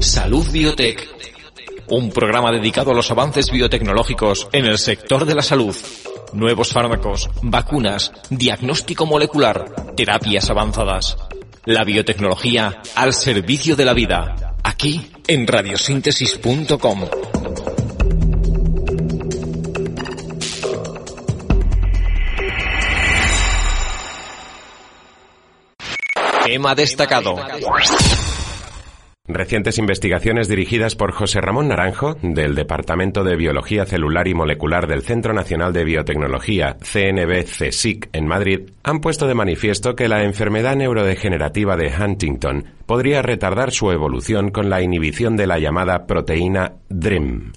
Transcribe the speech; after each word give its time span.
Salud 0.00 0.48
Biotech. 0.52 1.08
Un 1.88 2.10
programa 2.10 2.52
dedicado 2.52 2.92
a 2.92 2.94
los 2.94 3.10
avances 3.10 3.50
biotecnológicos 3.50 4.48
en 4.52 4.64
el 4.64 4.78
sector 4.78 5.24
de 5.24 5.34
la 5.34 5.42
salud. 5.42 5.74
Nuevos 6.32 6.72
fármacos, 6.72 7.28
vacunas, 7.42 8.12
diagnóstico 8.30 9.06
molecular, 9.06 9.94
terapias 9.96 10.50
avanzadas. 10.50 11.16
La 11.64 11.84
biotecnología 11.84 12.80
al 12.94 13.12
servicio 13.12 13.74
de 13.74 13.84
la 13.84 13.92
vida. 13.92 14.54
Aquí 14.62 15.10
en 15.26 15.46
radiosíntesis.com. 15.46 17.04
Tema 26.44 26.74
destacado. 26.74 27.36
Recientes 29.30 29.76
investigaciones 29.76 30.48
dirigidas 30.48 30.96
por 30.96 31.12
José 31.12 31.42
Ramón 31.42 31.68
Naranjo, 31.68 32.16
del 32.22 32.54
Departamento 32.54 33.24
de 33.24 33.36
Biología 33.36 33.84
Celular 33.84 34.26
y 34.26 34.32
Molecular 34.32 34.86
del 34.86 35.02
Centro 35.02 35.34
Nacional 35.34 35.74
de 35.74 35.84
Biotecnología, 35.84 36.78
CNB-CSIC, 36.78 38.08
en 38.14 38.26
Madrid, 38.26 38.70
han 38.82 39.00
puesto 39.00 39.26
de 39.26 39.34
manifiesto 39.34 39.94
que 39.94 40.08
la 40.08 40.24
enfermedad 40.24 40.76
neurodegenerativa 40.76 41.76
de 41.76 41.92
Huntington 41.92 42.64
podría 42.86 43.20
retardar 43.20 43.70
su 43.70 43.92
evolución 43.92 44.50
con 44.50 44.70
la 44.70 44.80
inhibición 44.80 45.36
de 45.36 45.46
la 45.46 45.58
llamada 45.58 46.06
proteína 46.06 46.76
DREAM. 46.88 47.52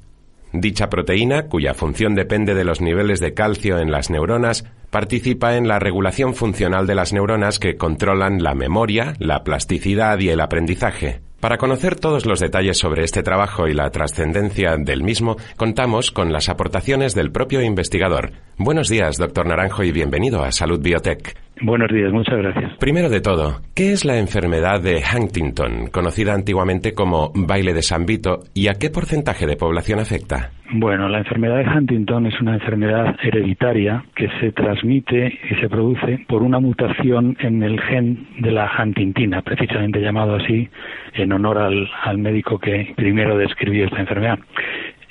Dicha 0.52 0.90
proteína, 0.90 1.44
cuya 1.44 1.74
función 1.74 2.16
depende 2.16 2.54
de 2.54 2.66
los 2.66 2.82
niveles 2.82 3.22
de 3.22 3.34
calcio 3.34 3.80
en 3.80 3.92
las 3.92 4.10
neuronas, 4.10 4.66
participa 4.90 5.56
en 5.56 5.70
la 5.70 5.80
regulación 5.80 6.36
funcional 6.36 6.86
de 6.86 6.96
las 6.96 7.14
neuronas 7.14 7.60
que 7.60 7.78
controlan 7.78 8.44
la 8.44 8.56
memoria, 8.56 9.14
la 9.20 9.46
plasticidad 9.46 10.20
y 10.20 10.28
el 10.28 10.42
aprendizaje. 10.42 11.22
Para 11.42 11.58
conocer 11.58 11.96
todos 11.96 12.28
los 12.28 12.40
detalles 12.40 12.78
sobre 12.78 13.04
este 13.04 13.24
trabajo 13.24 13.68
y 13.68 13.74
la 13.74 13.90
trascendencia 13.90 14.78
del 14.78 15.02
mismo, 15.02 15.38
contamos 15.58 16.12
con 16.12 16.32
las 16.32 16.50
aportaciones 16.50 17.16
del 17.16 17.32
propio 17.32 17.64
investigador. 17.64 18.34
Buenos 18.58 18.90
días, 18.90 19.18
doctor 19.18 19.48
Naranjo, 19.48 19.84
y 19.84 19.92
bienvenido 19.92 20.44
a 20.44 20.52
Salud 20.52 20.80
Biotech. 20.80 21.36
Buenos 21.64 21.90
días, 21.92 22.12
muchas 22.12 22.38
gracias. 22.38 22.76
Primero 22.80 23.08
de 23.08 23.22
todo, 23.22 23.62
¿qué 23.76 23.92
es 23.92 24.04
la 24.04 24.18
enfermedad 24.18 24.82
de 24.82 25.02
Huntington, 25.02 25.88
conocida 25.92 26.34
antiguamente 26.34 26.94
como 26.94 27.32
baile 27.36 27.74
de 27.74 27.84
San 27.84 28.08
Vito, 28.08 28.40
y 28.56 28.68
a 28.68 28.74
qué 28.74 28.90
porcentaje 28.90 29.46
de 29.46 29.58
población 29.58 30.00
afecta? 30.00 30.50
Bueno, 30.74 31.08
la 31.08 31.20
enfermedad 31.20 31.58
de 31.58 31.70
Huntington 31.70 32.26
es 32.26 32.42
una 32.42 32.56
enfermedad 32.56 33.16
hereditaria 33.22 34.04
que 34.16 34.28
se 34.40 34.52
transmite 34.54 35.38
y 35.52 35.56
se 35.62 35.70
produce 35.70 36.26
por 36.28 36.42
una 36.42 36.60
mutación 36.60 37.38
en 37.40 37.62
el 37.62 37.80
gen 37.82 38.28
de 38.40 38.52
la 38.52 38.72
huntingtina, 38.80 39.44
precisamente 39.44 40.02
llamado 40.02 40.38
así 40.38 40.68
en 41.14 41.32
honor 41.32 41.60
al, 41.60 41.90
al 42.04 42.18
médico 42.18 42.58
que 42.58 42.94
primero 42.96 43.38
describió 43.38 43.86
esta 43.86 44.00
enfermedad. 44.00 44.40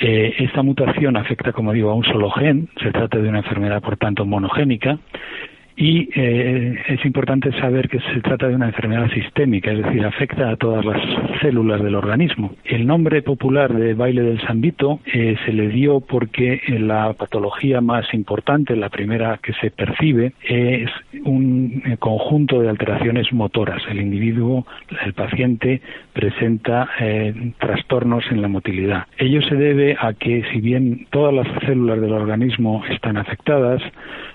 Eh, 0.00 0.34
esta 0.38 0.62
mutación 0.62 1.16
afecta, 1.18 1.52
como 1.52 1.74
digo, 1.74 1.90
a 1.90 1.94
un 1.94 2.04
solo 2.04 2.30
gen, 2.30 2.70
se 2.82 2.90
trata 2.90 3.18
de 3.18 3.28
una 3.28 3.40
enfermedad, 3.40 3.82
por 3.82 3.98
tanto, 3.98 4.24
monogénica, 4.24 4.98
y 5.76 6.08
eh, 6.14 6.82
es 6.88 7.04
importante 7.04 7.52
saber 7.60 7.88
que 7.88 8.00
se 8.00 8.20
trata 8.20 8.48
de 8.48 8.54
una 8.54 8.66
enfermedad 8.66 9.10
sistémica, 9.10 9.72
es 9.72 9.82
decir, 9.82 10.04
afecta 10.04 10.50
a 10.50 10.56
todas 10.56 10.84
las 10.84 11.00
células 11.40 11.82
del 11.82 11.94
organismo. 11.94 12.54
El 12.64 12.86
nombre 12.86 13.22
popular 13.22 13.72
de 13.72 13.94
baile 13.94 14.22
del 14.22 14.40
Sambito 14.42 15.00
eh, 15.06 15.36
se 15.44 15.52
le 15.52 15.68
dio 15.68 16.00
porque 16.00 16.60
la 16.68 17.12
patología 17.14 17.80
más 17.80 18.12
importante, 18.12 18.76
la 18.76 18.88
primera 18.88 19.38
que 19.42 19.52
se 19.54 19.70
percibe, 19.70 20.32
es 20.42 20.90
un 21.24 21.82
eh, 21.86 21.96
conjunto 21.98 22.60
de 22.60 22.68
alteraciones 22.68 23.32
motoras. 23.32 23.82
El 23.88 24.00
individuo, 24.00 24.66
el 25.04 25.14
paciente, 25.14 25.80
presenta 26.12 26.88
trastornos 27.58 28.24
en 28.30 28.42
la 28.42 28.48
motilidad. 28.48 29.06
Ello 29.16 29.40
se 29.42 29.54
debe 29.54 29.96
a 29.98 30.12
que, 30.14 30.44
si 30.52 30.60
bien 30.60 31.06
todas 31.10 31.32
las 31.32 31.46
células 31.64 32.00
del 32.00 32.12
organismo 32.12 32.82
están 32.90 33.16
afectadas, 33.16 33.82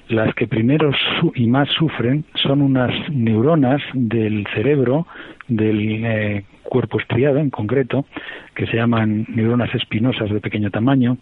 las 0.09 0.33
que 0.35 0.47
primero 0.47 0.91
y 1.33 1.47
más 1.47 1.69
sufren 1.69 2.25
son 2.35 2.61
unas 2.61 2.91
neuronas 3.09 3.81
del 3.93 4.45
cerebro, 4.53 5.07
del 5.47 6.05
eh, 6.05 6.45
cuerpo 6.63 6.99
estriado 6.99 7.37
en 7.37 7.49
concreto, 7.49 8.05
que 8.53 8.67
se 8.67 8.77
llaman 8.77 9.25
neuronas 9.29 9.73
espinosas 9.73 10.29
de 10.29 10.41
pequeño 10.41 10.71
tamaño, 10.71 11.17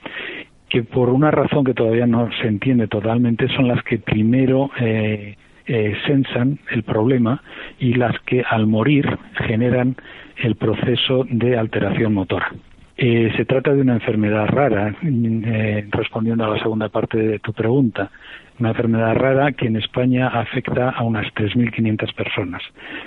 que 0.69 0.83
por 0.83 1.09
una 1.09 1.31
razón 1.31 1.63
que 1.63 1.73
todavía 1.73 2.07
no 2.07 2.29
se 2.41 2.47
entiende 2.47 2.87
totalmente 2.87 3.47
son 3.49 3.67
las 3.67 3.83
que 3.83 3.99
primero 3.99 4.71
eh, 4.79 5.35
eh, 5.65 5.95
sensan 6.05 6.59
el 6.71 6.83
problema 6.83 7.41
y 7.79 7.93
las 7.93 8.19
que 8.21 8.43
al 8.49 8.67
morir 8.67 9.17
generan 9.47 9.95
el 10.37 10.55
proceso 10.55 11.25
de 11.29 11.57
alteración 11.57 12.13
motora. 12.13 12.51
Eh, 12.95 13.31
se 13.35 13.45
trata 13.45 13.73
de 13.73 13.81
una 13.81 13.93
enfermedad 13.93 14.45
rara, 14.47 14.95
eh, 15.01 15.87
respondiendo 15.89 16.45
a 16.45 16.49
la 16.49 16.61
segunda 16.61 16.89
parte 16.89 17.17
de 17.17 17.39
tu 17.39 17.53
pregunta. 17.53 18.11
Una 18.59 18.69
enfermedad 18.69 19.15
rara 19.15 19.51
que 19.51 19.67
en 19.67 19.75
España 19.75 20.27
afecta 20.27 20.89
a 20.89 21.03
unas 21.03 21.25
3.500 21.33 22.13
personas. 22.13 22.61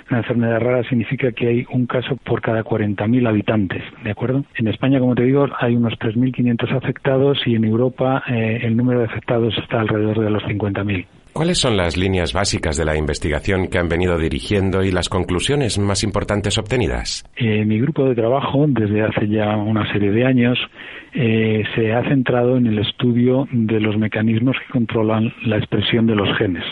Una 0.09 0.19
enfermedad 0.19 0.59
rara 0.59 0.83
significa 0.83 1.31
que 1.31 1.47
hay 1.47 1.65
un 1.71 1.85
caso 1.85 2.17
por 2.17 2.41
cada 2.41 2.63
40.000 2.63 3.27
habitantes, 3.27 3.83
¿de 4.03 4.11
acuerdo? 4.11 4.43
En 4.55 4.67
España, 4.67 4.99
como 4.99 5.15
te 5.15 5.23
digo, 5.23 5.47
hay 5.59 5.75
unos 5.75 5.93
3.500 5.99 6.75
afectados 6.75 7.39
y 7.45 7.55
en 7.55 7.65
Europa 7.65 8.23
eh, 8.27 8.59
el 8.63 8.75
número 8.75 8.99
de 8.99 9.05
afectados 9.05 9.57
está 9.57 9.79
alrededor 9.79 10.19
de 10.19 10.29
los 10.29 10.43
50.000. 10.43 11.05
¿Cuáles 11.37 11.59
son 11.59 11.77
las 11.77 11.97
líneas 11.97 12.33
básicas 12.33 12.77
de 12.77 12.83
la 12.83 12.97
investigación 12.97 13.67
que 13.67 13.77
han 13.77 13.87
venido 13.87 14.17
dirigiendo 14.17 14.83
y 14.83 14.89
las 14.89 15.07
conclusiones 15.07 15.77
más 15.77 16.03
importantes 16.03 16.57
obtenidas? 16.57 17.23
Eh, 17.35 17.63
mi 17.63 17.79
grupo 17.79 18.05
de 18.05 18.15
trabajo, 18.15 18.65
desde 18.67 19.03
hace 19.03 19.27
ya 19.27 19.55
una 19.55 19.87
serie 19.93 20.09
de 20.09 20.25
años, 20.25 20.57
eh, 21.13 21.63
se 21.75 21.93
ha 21.93 22.01
centrado 22.09 22.57
en 22.57 22.65
el 22.65 22.79
estudio 22.79 23.47
de 23.51 23.79
los 23.79 23.99
mecanismos 23.99 24.55
que 24.65 24.73
controlan 24.73 25.31
la 25.45 25.57
expresión 25.57 26.07
de 26.07 26.15
los 26.15 26.35
genes. 26.39 26.63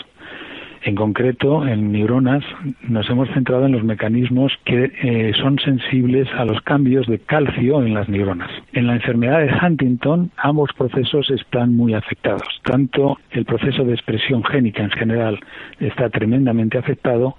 En 0.86 0.94
concreto, 0.94 1.66
en 1.66 1.90
neuronas 1.90 2.44
nos 2.82 3.10
hemos 3.10 3.28
centrado 3.30 3.66
en 3.66 3.72
los 3.72 3.82
mecanismos 3.82 4.52
que 4.64 4.92
eh, 5.02 5.32
son 5.34 5.58
sensibles 5.58 6.28
a 6.38 6.44
los 6.44 6.60
cambios 6.60 7.08
de 7.08 7.18
calcio 7.18 7.82
en 7.82 7.92
las 7.92 8.08
neuronas. 8.08 8.48
En 8.72 8.86
la 8.86 8.94
enfermedad 8.94 9.40
de 9.40 9.52
Huntington, 9.52 10.30
ambos 10.36 10.70
procesos 10.78 11.28
están 11.30 11.74
muy 11.74 11.94
afectados. 11.94 12.46
Tanto 12.62 13.18
el 13.32 13.44
proceso 13.44 13.82
de 13.82 13.94
expresión 13.94 14.44
génica 14.44 14.84
en 14.84 14.90
general 14.90 15.40
está 15.80 16.08
tremendamente 16.08 16.78
afectado 16.78 17.34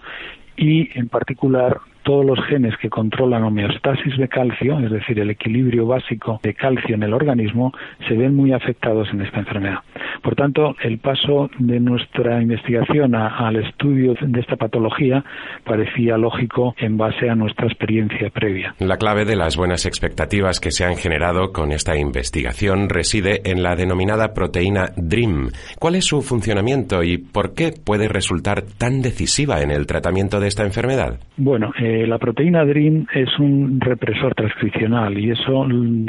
y, 0.58 0.90
en 1.00 1.08
particular, 1.08 1.78
todos 2.08 2.26
los 2.26 2.40
genes 2.46 2.74
que 2.78 2.90
controlan 2.90 3.44
homeostasis 3.44 4.18
de 4.18 4.30
calcio, 4.30 4.80
es 4.80 4.90
decir, 4.90 5.20
el 5.20 5.30
equilibrio 5.30 5.86
básico 5.88 6.40
de 6.42 6.54
calcio 6.54 6.96
en 6.96 7.04
el 7.04 7.14
organismo, 7.14 7.74
se 8.08 8.16
ven 8.16 8.34
muy 8.34 8.54
afectados 8.54 9.10
en 9.12 9.20
esta 9.24 9.40
enfermedad. 9.40 9.80
Por 10.24 10.34
tanto, 10.36 10.74
el 10.82 11.00
paso 11.00 11.50
de 11.60 11.82
nuestra 11.82 12.42
investigación 12.42 13.14
al 13.14 13.58
estudio 13.58 14.16
de 14.22 14.40
esta 14.40 14.56
patología 14.56 15.22
parecía 15.66 16.18
lógico 16.18 16.74
en 16.78 16.96
base 16.96 17.30
a 17.30 17.36
nuestra 17.36 17.68
experiencia 17.68 18.30
previa. 18.30 18.74
La 18.80 18.96
clave 18.96 19.26
de 19.26 19.36
las 19.36 19.58
buenas 19.58 19.86
expectativas 19.86 20.62
que 20.62 20.72
se 20.72 20.86
han 20.86 20.96
generado 20.96 21.52
con 21.52 21.74
esta 21.74 21.98
investigación 21.98 22.88
reside 22.88 23.42
en 23.52 23.64
la 23.64 23.76
denominada 23.76 24.34
proteína 24.34 24.92
DREAM. 24.96 25.50
¿Cuál 25.78 25.96
es 25.96 26.06
su 26.06 26.22
funcionamiento 26.22 27.04
y 27.04 27.18
por 27.18 27.54
qué 27.54 27.74
puede 27.74 28.08
resultar 28.08 28.62
tan 28.78 29.02
decisiva 29.02 29.62
en 29.62 29.72
el 29.72 29.86
tratamiento 29.86 30.40
de 30.40 30.48
esta 30.48 30.64
enfermedad? 30.64 31.20
Bueno, 31.36 31.72
eh, 31.80 31.97
la 32.06 32.18
proteína 32.18 32.66
DRIN 32.66 33.08
es 33.14 33.40
un 33.40 33.80
represor 33.80 34.36
transcripcional 34.36 35.18
y 35.18 35.32
eso 35.32 35.66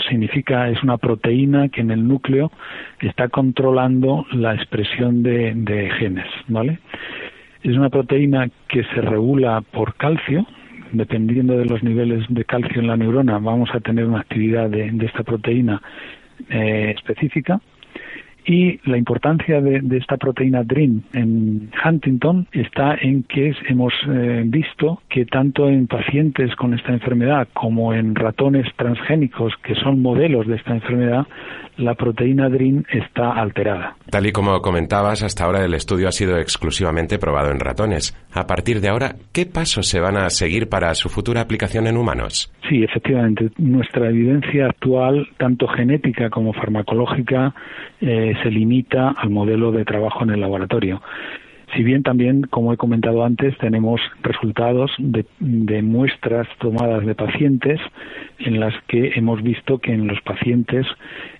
significa 0.08 0.69
es 0.69 0.82
una 0.82 0.99
proteína 0.99 1.69
que 1.69 1.81
en 1.81 1.90
el 1.90 2.06
núcleo 2.06 2.50
está 3.00 3.29
controlando 3.29 4.26
la 4.32 4.55
expresión 4.55 5.23
de, 5.23 5.90
genes, 5.99 6.26
¿vale? 6.49 6.81
Es 7.62 7.76
una 7.76 7.88
proteína 7.90 8.50
que 8.69 8.85
se 8.85 9.00
regula 9.00 9.62
por 9.73 9.94
calcio, 9.94 10.46
dependiendo 10.93 11.56
de 11.56 11.64
los 11.64 11.82
niveles 11.82 12.25
de 12.29 12.44
calcio 12.44 12.81
en 12.81 12.88
la 12.88 12.96
neurona, 12.96 13.38
vamos 13.38 13.70
a 13.73 13.81
tener 13.81 14.05
una 14.05 14.20
actividad 14.20 14.69
de, 14.69 14.93
esta 15.06 15.23
proteína 15.23 15.81
eh, 16.50 16.94
específica 16.96 17.61
Y 18.49 18.81
la 18.89 18.97
importancia 18.97 19.61
de, 19.61 19.99
esta 19.99 20.17
proteína 20.17 20.65
DRIN 20.65 21.05
en 21.12 21.71
Huntington 21.85 22.47
está 22.53 22.95
en 22.95 23.25
que 23.25 23.55
hemos 23.69 23.93
eh, 24.09 24.43
visto 24.47 25.03
que 25.11 25.27
tanto 25.27 25.69
en 25.69 25.87
pacientes 25.87 26.56
con 26.56 26.73
esta 26.73 26.95
enfermedad 26.95 27.47
como 27.53 27.93
en 27.93 28.15
ratones 28.15 28.67
transgénicos 28.77 29.53
que 29.62 29.75
son 29.75 30.00
modelos 30.00 30.47
de 30.47 30.56
esta 30.56 30.73
enfermedad, 30.73 31.27
la 31.79 31.95
proteína 31.95 32.49
DRIN 32.49 32.85
está 32.93 33.33
alterada. 33.33 33.97
Tal 34.11 34.27
y 34.27 34.33
como 34.33 34.61
comentabas, 34.61 35.23
hasta 35.23 35.45
ahora 35.45 35.65
el 35.65 35.75
estudio 35.75 36.09
ha 36.09 36.13
sido 36.13 36.39
exclusivamente 36.39 37.19
probado 37.19 37.51
en 37.51 37.61
ratones. 37.61 38.17
A 38.33 38.47
partir 38.47 38.81
de 38.81 38.89
ahora, 38.89 39.15
¿qué 39.33 39.47
pasos 39.47 39.87
se 39.87 40.01
van 40.01 40.17
a 40.17 40.29
seguir 40.31 40.69
para 40.69 40.95
su 40.95 41.09
futura 41.09 41.41
aplicación 41.41 41.87
en 41.87 41.97
humanos? 41.97 42.53
Sí, 42.69 42.83
efectivamente. 42.83 43.51
Nuestra 43.57 44.09
evidencia 44.09 44.67
actual, 44.67 45.29
tanto 45.39 45.69
genética 45.69 46.31
como 46.31 46.53
farmacológica, 46.53 47.55
eh, 48.01 48.35
se 48.43 48.51
limita 48.51 49.11
al 49.11 49.31
modelo 49.31 49.73
de 49.73 49.85
trabajo 49.85 50.25
en 50.25 50.31
el 50.31 50.41
laboratorio. 50.41 51.01
Si 51.77 51.83
bien 51.83 52.03
también, 52.03 52.43
como 52.43 52.73
he 52.73 52.77
comentado 52.77 53.25
antes, 53.25 53.57
tenemos 53.59 54.01
resultados 54.23 54.91
de, 54.99 55.27
muestras 55.83 56.49
tomadas 56.59 57.05
de 57.05 57.15
pacientes 57.15 57.79
en 58.39 58.59
las 58.59 58.75
que 58.87 59.13
hemos 59.17 59.43
visto 59.43 59.79
que 59.79 59.93
en 59.93 60.07
los 60.07 60.21
pacientes 60.23 60.87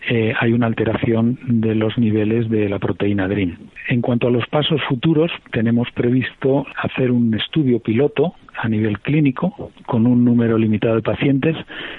eh, 0.09 0.33
hay 0.41 0.53
una 0.53 0.67
alteración 0.67 1.39
de 1.47 1.75
los 1.75 1.99
niveles 1.99 2.49
de 2.49 2.69
la 2.69 2.79
proteína 2.79 3.29
DRIN. 3.29 3.59
En 3.89 4.01
cuanto 4.01 4.29
a 4.29 4.31
los 4.31 4.47
pasos 4.47 4.81
futuros, 4.89 5.31
tenemos 5.53 5.89
previsto 5.93 6.67
hacer 6.83 7.11
un 7.11 7.35
estudio 7.35 7.81
piloto 7.81 8.35
a 8.59 8.69
nivel 8.69 8.99
clínico 9.01 9.71
con 9.87 10.07
un 10.07 10.25
número 10.25 10.59
limitado 10.59 10.97
de 10.97 11.03
pacientes. 11.03 11.57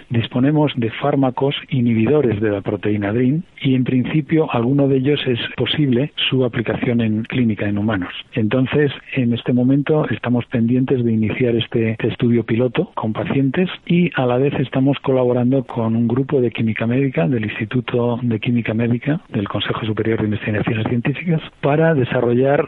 Disponemos 0.10 0.74
de 0.76 0.92
fármacos 0.92 1.56
inhibidores 1.70 2.42
de 2.42 2.52
la 2.52 2.62
proteína 2.62 3.14
DRIN 3.14 3.44
y 3.62 3.76
en 3.76 3.84
principio 3.84 4.52
alguno 4.52 4.88
de 4.88 4.98
ellos 4.98 5.22
es 5.26 5.40
posible 5.56 6.12
su 6.30 6.44
aplicación 6.44 7.02
en 7.02 7.24
clínica 7.24 7.68
en 7.68 7.78
humanos. 7.78 8.14
Entonces, 8.34 8.92
en 9.14 9.34
este 9.34 9.54
momento 9.54 10.08
estamos 10.10 10.46
pendientes 10.48 11.04
de 11.04 11.12
iniciar 11.12 11.56
este 11.56 11.96
estudio 12.00 12.44
piloto 12.44 12.92
con 12.96 13.14
pacientes 13.14 13.70
y 13.86 14.12
a 14.16 14.26
la 14.26 14.38
vez 14.38 14.54
estamos 14.60 14.98
colaborando 15.00 15.64
con 15.64 15.96
un 15.96 16.08
grupo 16.08 16.42
de 16.42 16.52
química 16.52 16.86
médica 16.86 17.28
del 17.28 17.46
Instituto 17.46 17.99
de 18.22 18.40
Química 18.40 18.74
Médica 18.74 19.22
del 19.30 19.48
Consejo 19.48 19.86
Superior 19.86 20.20
de 20.20 20.26
Investigaciones 20.26 20.88
Científicas 20.88 21.42
para 21.62 21.94
desarrollar 21.94 22.68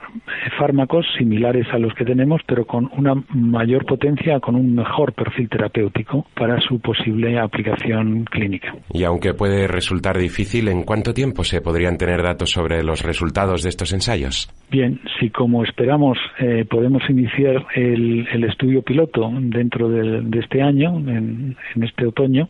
fármacos 0.58 1.06
similares 1.18 1.68
a 1.72 1.78
los 1.78 1.94
que 1.94 2.06
tenemos 2.06 2.42
pero 2.46 2.66
con 2.66 2.90
una 2.98 3.14
mayor 3.34 3.86
potencia 3.86 4.40
con 4.40 4.56
un 4.56 4.76
mejor 4.76 5.14
perfil 5.14 5.50
terapéutico 5.50 6.26
para 6.36 6.60
su 6.62 6.80
posible 6.80 7.40
aplicación 7.40 8.26
clínica. 8.26 8.74
Y 8.94 9.04
aunque 9.04 9.34
puede 9.34 9.68
resultar 9.68 10.18
difícil, 10.18 10.68
¿en 10.68 10.84
cuánto 10.84 11.14
tiempo 11.14 11.44
se 11.44 11.62
podrían 11.62 11.98
tener 11.98 12.22
datos 12.22 12.52
sobre 12.52 12.84
los 12.84 13.04
resultados 13.04 13.64
de 13.64 13.70
estos 13.70 13.94
ensayos? 13.94 14.50
Bien, 14.70 15.00
si 15.20 15.30
como 15.30 15.64
esperamos 15.64 16.18
eh, 16.40 16.66
podemos 16.70 17.02
iniciar 17.10 17.66
el, 17.76 18.44
estudio 18.44 18.82
piloto 18.82 19.30
dentro 19.34 19.90
de, 19.90 20.40
este 20.40 20.62
año, 20.62 20.98
en 20.98 21.56
este 21.82 22.06
otoño, 22.06 22.50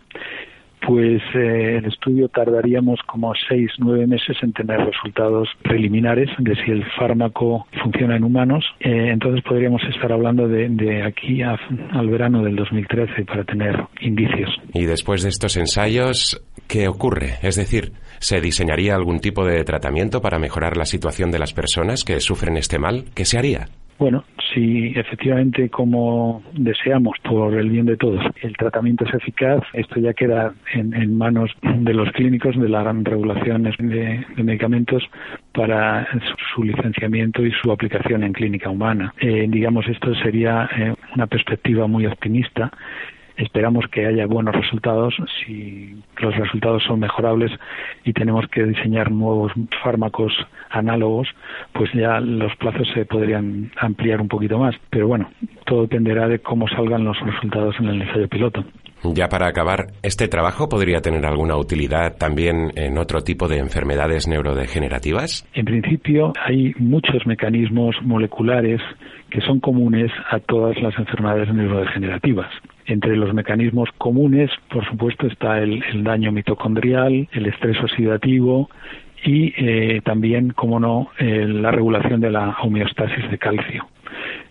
pues 0.85 1.21
eh, 1.35 1.77
el 1.77 1.85
estudio 1.85 2.27
tardaríamos 2.29 2.99
como 3.05 3.33
seis, 3.47 3.71
nueve 3.77 4.07
meses 4.07 4.37
en 4.41 4.53
tener 4.53 4.79
resultados 4.79 5.47
preliminares 5.63 6.29
de 6.37 6.55
si 6.55 6.71
el 6.71 6.83
fármaco 6.97 7.67
funciona 7.81 8.15
en 8.15 8.23
humanos. 8.23 8.65
Eh, 8.79 9.09
entonces 9.11 9.43
podríamos 9.43 9.81
estar 9.83 10.11
hablando 10.11 10.47
de, 10.47 11.03
aquí 11.03 11.41
al 11.41 12.09
verano 12.09 12.43
del 12.43 12.55
2013 12.55 13.25
para 13.25 13.43
tener 13.43 13.75
indicios. 14.01 14.49
Y 14.73 14.85
después 14.85 15.23
de 15.23 15.29
estos 15.29 15.57
ensayos, 15.57 16.43
¿qué 16.67 16.87
ocurre? 16.87 17.35
Es 17.41 17.55
decir, 17.55 17.93
¿se 18.19 18.41
diseñaría 18.41 18.95
algún 18.95 19.19
tipo 19.19 19.45
de 19.45 19.63
tratamiento 19.63 20.21
para 20.21 20.39
mejorar 20.39 20.77
la 20.77 20.85
situación 20.85 21.31
de 21.31 21.39
las 21.39 21.53
personas 21.53 22.03
que 22.03 22.19
sufren 22.19 22.57
este 22.57 22.79
mal? 22.79 23.05
¿Qué 23.13 23.25
se 23.25 23.37
haría? 23.37 23.67
Bueno, 24.01 24.23
si 24.51 24.93
efectivamente, 24.95 25.69
como 25.69 26.41
deseamos, 26.53 27.19
por 27.19 27.53
el 27.53 27.69
bien 27.69 27.85
de 27.85 27.97
todos, 27.97 28.19
el 28.41 28.57
tratamiento 28.57 29.05
es 29.05 29.13
eficaz, 29.13 29.61
esto 29.73 29.99
ya 29.99 30.15
queda 30.15 30.55
en, 30.73 31.15
manos 31.15 31.51
de 31.61 31.93
los 31.93 32.11
clínicos, 32.13 32.59
de 32.59 32.67
las 32.67 32.83
regulaciones 33.03 33.75
de, 33.77 34.25
medicamentos 34.37 35.03
para 35.53 36.07
su, 36.55 36.63
licenciamiento 36.63 37.45
y 37.45 37.51
su 37.51 37.71
aplicación 37.71 38.23
en 38.23 38.33
clínica 38.33 38.71
humana. 38.71 39.13
Eh, 39.19 39.45
digamos, 39.47 39.87
esto 39.87 40.15
sería 40.15 40.67
eh, 40.75 40.95
una 41.13 41.27
perspectiva 41.27 41.85
muy 41.85 42.07
optimista 42.07 42.71
esperamos 43.37 43.85
que 43.91 44.05
haya 44.05 44.25
buenos 44.25 44.55
resultados. 44.55 45.15
Si 45.45 45.95
los 46.17 46.35
resultados 46.35 46.83
son 46.83 46.99
mejorables 46.99 47.51
y 48.03 48.13
tenemos 48.13 48.47
que 48.47 48.63
diseñar 48.63 49.11
nuevos 49.11 49.51
fármacos 49.83 50.33
análogos, 50.69 51.27
pues 51.73 51.91
ya 51.93 52.19
los 52.19 52.55
plazos 52.57 52.87
se 52.93 53.05
podrían 53.05 53.71
ampliar 53.77 54.21
un 54.21 54.27
poquito 54.27 54.57
más. 54.57 54.75
Pero 54.89 55.07
bueno, 55.07 55.29
todo 55.65 55.83
dependerá 55.83 56.27
de 56.27 56.39
cómo 56.39 56.67
salgan 56.67 57.03
los 57.03 57.19
resultados 57.19 57.75
en 57.79 57.87
el 57.87 58.01
ensayo 58.01 58.27
piloto. 58.27 58.63
Ya 59.03 59.29
para 59.29 59.47
acabar, 59.47 59.87
¿este 60.03 60.27
trabajo 60.27 60.69
podría 60.69 61.01
tener 61.01 61.25
alguna 61.25 61.57
utilidad 61.57 62.17
también 62.17 62.71
en 62.75 62.99
otro 62.99 63.21
tipo 63.21 63.47
de 63.47 63.57
enfermedades 63.57 64.27
neurodegenerativas? 64.27 65.47
En 65.53 65.65
principio, 65.65 66.33
hay 66.45 66.73
muchos 66.77 67.25
mecanismos 67.25 67.95
moleculares 68.03 68.79
que 69.31 69.41
son 69.41 69.59
comunes 69.59 70.11
a 70.29 70.39
todas 70.39 70.79
las 70.81 70.97
enfermedades 70.99 71.51
neurodegenerativas. 71.51 72.51
Entre 72.85 73.15
los 73.15 73.33
mecanismos 73.33 73.89
comunes, 73.97 74.51
por 74.69 74.85
supuesto, 74.85 75.25
está 75.25 75.59
el, 75.59 75.81
daño 76.03 76.31
mitocondrial, 76.31 77.27
el 77.31 77.45
estrés 77.47 77.79
oxidativo 77.81 78.69
y 79.23 79.53
eh, 79.57 80.01
también, 80.03 80.51
como 80.51 80.79
no, 80.79 81.09
eh, 81.17 81.45
la 81.47 81.71
regulación 81.71 82.21
de 82.21 82.31
la 82.31 82.57
homeostasis 82.61 83.31
de 83.31 83.37
calcio. 83.37 83.87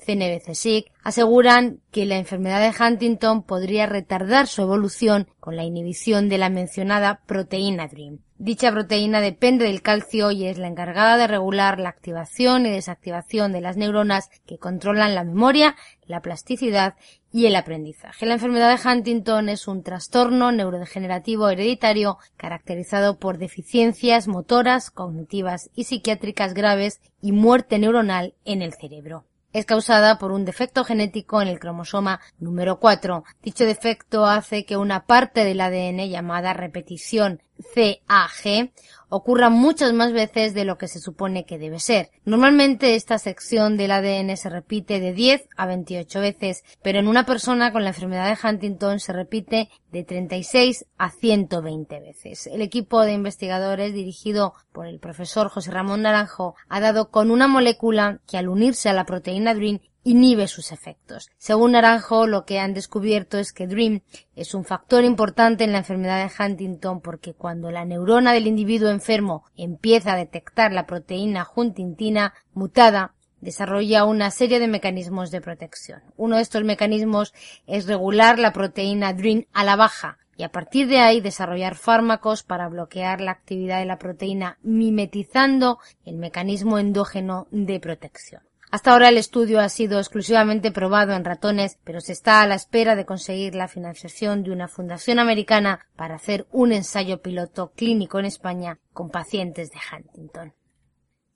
CNBC-SIC, 0.00 0.90
aseguran 1.02 1.80
que 1.90 2.06
la 2.06 2.18
enfermedad 2.18 2.60
de 2.60 2.84
Huntington 2.84 3.42
podría 3.42 3.86
retardar 3.86 4.46
su 4.46 4.62
evolución 4.62 5.28
con 5.40 5.56
la 5.56 5.64
inhibición 5.64 6.28
de 6.28 6.38
la 6.38 6.50
mencionada 6.50 7.22
proteína 7.26 7.88
DREAM. 7.88 8.18
Dicha 8.42 8.72
proteína 8.72 9.20
depende 9.20 9.66
del 9.66 9.82
calcio 9.82 10.30
y 10.30 10.46
es 10.46 10.56
la 10.56 10.66
encargada 10.66 11.18
de 11.18 11.26
regular 11.26 11.78
la 11.78 11.90
activación 11.90 12.64
y 12.64 12.70
desactivación 12.70 13.52
de 13.52 13.60
las 13.60 13.76
neuronas 13.76 14.30
que 14.46 14.56
controlan 14.56 15.14
la 15.14 15.24
memoria, 15.24 15.76
la 16.06 16.22
plasticidad 16.22 16.94
y 17.30 17.44
el 17.44 17.54
aprendizaje. 17.54 18.24
La 18.24 18.32
enfermedad 18.32 18.74
de 18.74 18.88
Huntington 18.88 19.50
es 19.50 19.68
un 19.68 19.82
trastorno 19.82 20.52
neurodegenerativo 20.52 21.50
hereditario 21.50 22.16
caracterizado 22.38 23.18
por 23.18 23.36
deficiencias 23.36 24.26
motoras, 24.26 24.90
cognitivas 24.90 25.68
y 25.74 25.84
psiquiátricas 25.84 26.54
graves 26.54 27.02
y 27.20 27.32
muerte 27.32 27.78
neuronal 27.78 28.32
en 28.46 28.62
el 28.62 28.72
cerebro 28.72 29.26
es 29.52 29.66
causada 29.66 30.18
por 30.18 30.32
un 30.32 30.44
defecto 30.44 30.84
genético 30.84 31.42
en 31.42 31.48
el 31.48 31.58
cromosoma 31.58 32.20
número 32.38 32.78
4. 32.78 33.24
Dicho 33.42 33.64
defecto 33.64 34.26
hace 34.26 34.64
que 34.64 34.76
una 34.76 35.06
parte 35.06 35.44
del 35.44 35.60
ADN 35.60 36.08
llamada 36.08 36.52
repetición 36.52 37.42
CAG 37.74 38.70
ocurra 39.10 39.50
muchas 39.50 39.92
más 39.92 40.12
veces 40.12 40.54
de 40.54 40.64
lo 40.64 40.78
que 40.78 40.88
se 40.88 41.00
supone 41.00 41.44
que 41.44 41.58
debe 41.58 41.78
ser. 41.78 42.10
Normalmente 42.24 42.94
esta 42.94 43.18
sección 43.18 43.76
del 43.76 43.90
ADN 43.90 44.36
se 44.36 44.48
repite 44.48 45.00
de 45.00 45.12
10 45.12 45.48
a 45.56 45.66
28 45.66 46.20
veces, 46.20 46.64
pero 46.82 46.98
en 46.98 47.08
una 47.08 47.26
persona 47.26 47.72
con 47.72 47.82
la 47.82 47.90
enfermedad 47.90 48.28
de 48.28 48.48
Huntington 48.48 49.00
se 49.00 49.12
repite 49.12 49.68
de 49.90 50.04
36 50.04 50.86
a 50.96 51.10
120 51.10 52.00
veces. 52.00 52.46
El 52.46 52.62
equipo 52.62 53.02
de 53.02 53.12
investigadores 53.12 53.92
dirigido 53.92 54.54
por 54.72 54.86
el 54.86 55.00
profesor 55.00 55.48
José 55.48 55.72
Ramón 55.72 56.02
Naranjo 56.02 56.54
ha 56.68 56.80
dado 56.80 57.10
con 57.10 57.30
una 57.30 57.48
molécula 57.48 58.20
que 58.26 58.38
al 58.38 58.48
unirse 58.48 58.88
a 58.88 58.92
la 58.92 59.04
proteína 59.04 59.54
DRIN 59.54 59.82
inhibe 60.02 60.48
sus 60.48 60.72
efectos. 60.72 61.28
Según 61.36 61.72
Naranjo, 61.72 62.26
lo 62.26 62.44
que 62.44 62.58
han 62.58 62.72
descubierto 62.72 63.38
es 63.38 63.52
que 63.52 63.66
DREAM 63.66 64.00
es 64.34 64.54
un 64.54 64.64
factor 64.64 65.04
importante 65.04 65.64
en 65.64 65.72
la 65.72 65.78
enfermedad 65.78 66.24
de 66.24 66.44
Huntington 66.44 67.00
porque 67.00 67.34
cuando 67.34 67.70
la 67.70 67.84
neurona 67.84 68.32
del 68.32 68.46
individuo 68.46 68.90
enfermo 69.00 69.44
empieza 69.56 70.12
a 70.12 70.16
detectar 70.16 70.72
la 70.72 70.86
proteína 70.86 71.46
huntingtina 71.56 72.34
mutada, 72.52 73.14
desarrolla 73.40 74.04
una 74.04 74.30
serie 74.30 74.58
de 74.58 74.68
mecanismos 74.68 75.30
de 75.30 75.40
protección. 75.40 76.02
Uno 76.16 76.36
de 76.36 76.42
estos 76.42 76.64
mecanismos 76.64 77.32
es 77.66 77.86
regular 77.86 78.38
la 78.38 78.52
proteína 78.52 79.14
DREAM 79.14 79.46
a 79.54 79.64
la 79.64 79.76
baja 79.76 80.18
y 80.36 80.42
a 80.42 80.52
partir 80.52 80.86
de 80.86 80.98
ahí 80.98 81.20
desarrollar 81.22 81.76
fármacos 81.76 82.42
para 82.42 82.68
bloquear 82.68 83.22
la 83.22 83.32
actividad 83.32 83.78
de 83.78 83.86
la 83.86 83.98
proteína 83.98 84.58
mimetizando 84.62 85.78
el 86.04 86.16
mecanismo 86.16 86.78
endógeno 86.78 87.46
de 87.50 87.80
protección. 87.80 88.49
Hasta 88.70 88.92
ahora 88.92 89.08
el 89.08 89.18
estudio 89.18 89.58
ha 89.58 89.68
sido 89.68 89.98
exclusivamente 89.98 90.70
probado 90.70 91.12
en 91.12 91.24
ratones, 91.24 91.78
pero 91.82 92.00
se 92.00 92.12
está 92.12 92.40
a 92.40 92.46
la 92.46 92.54
espera 92.54 92.94
de 92.94 93.04
conseguir 93.04 93.56
la 93.56 93.66
financiación 93.66 94.44
de 94.44 94.52
una 94.52 94.68
fundación 94.68 95.18
americana 95.18 95.86
para 95.96 96.14
hacer 96.14 96.46
un 96.52 96.72
ensayo 96.72 97.20
piloto 97.20 97.72
clínico 97.74 98.20
en 98.20 98.26
España 98.26 98.78
con 98.92 99.10
pacientes 99.10 99.70
de 99.70 99.78
Huntington. 99.90 100.54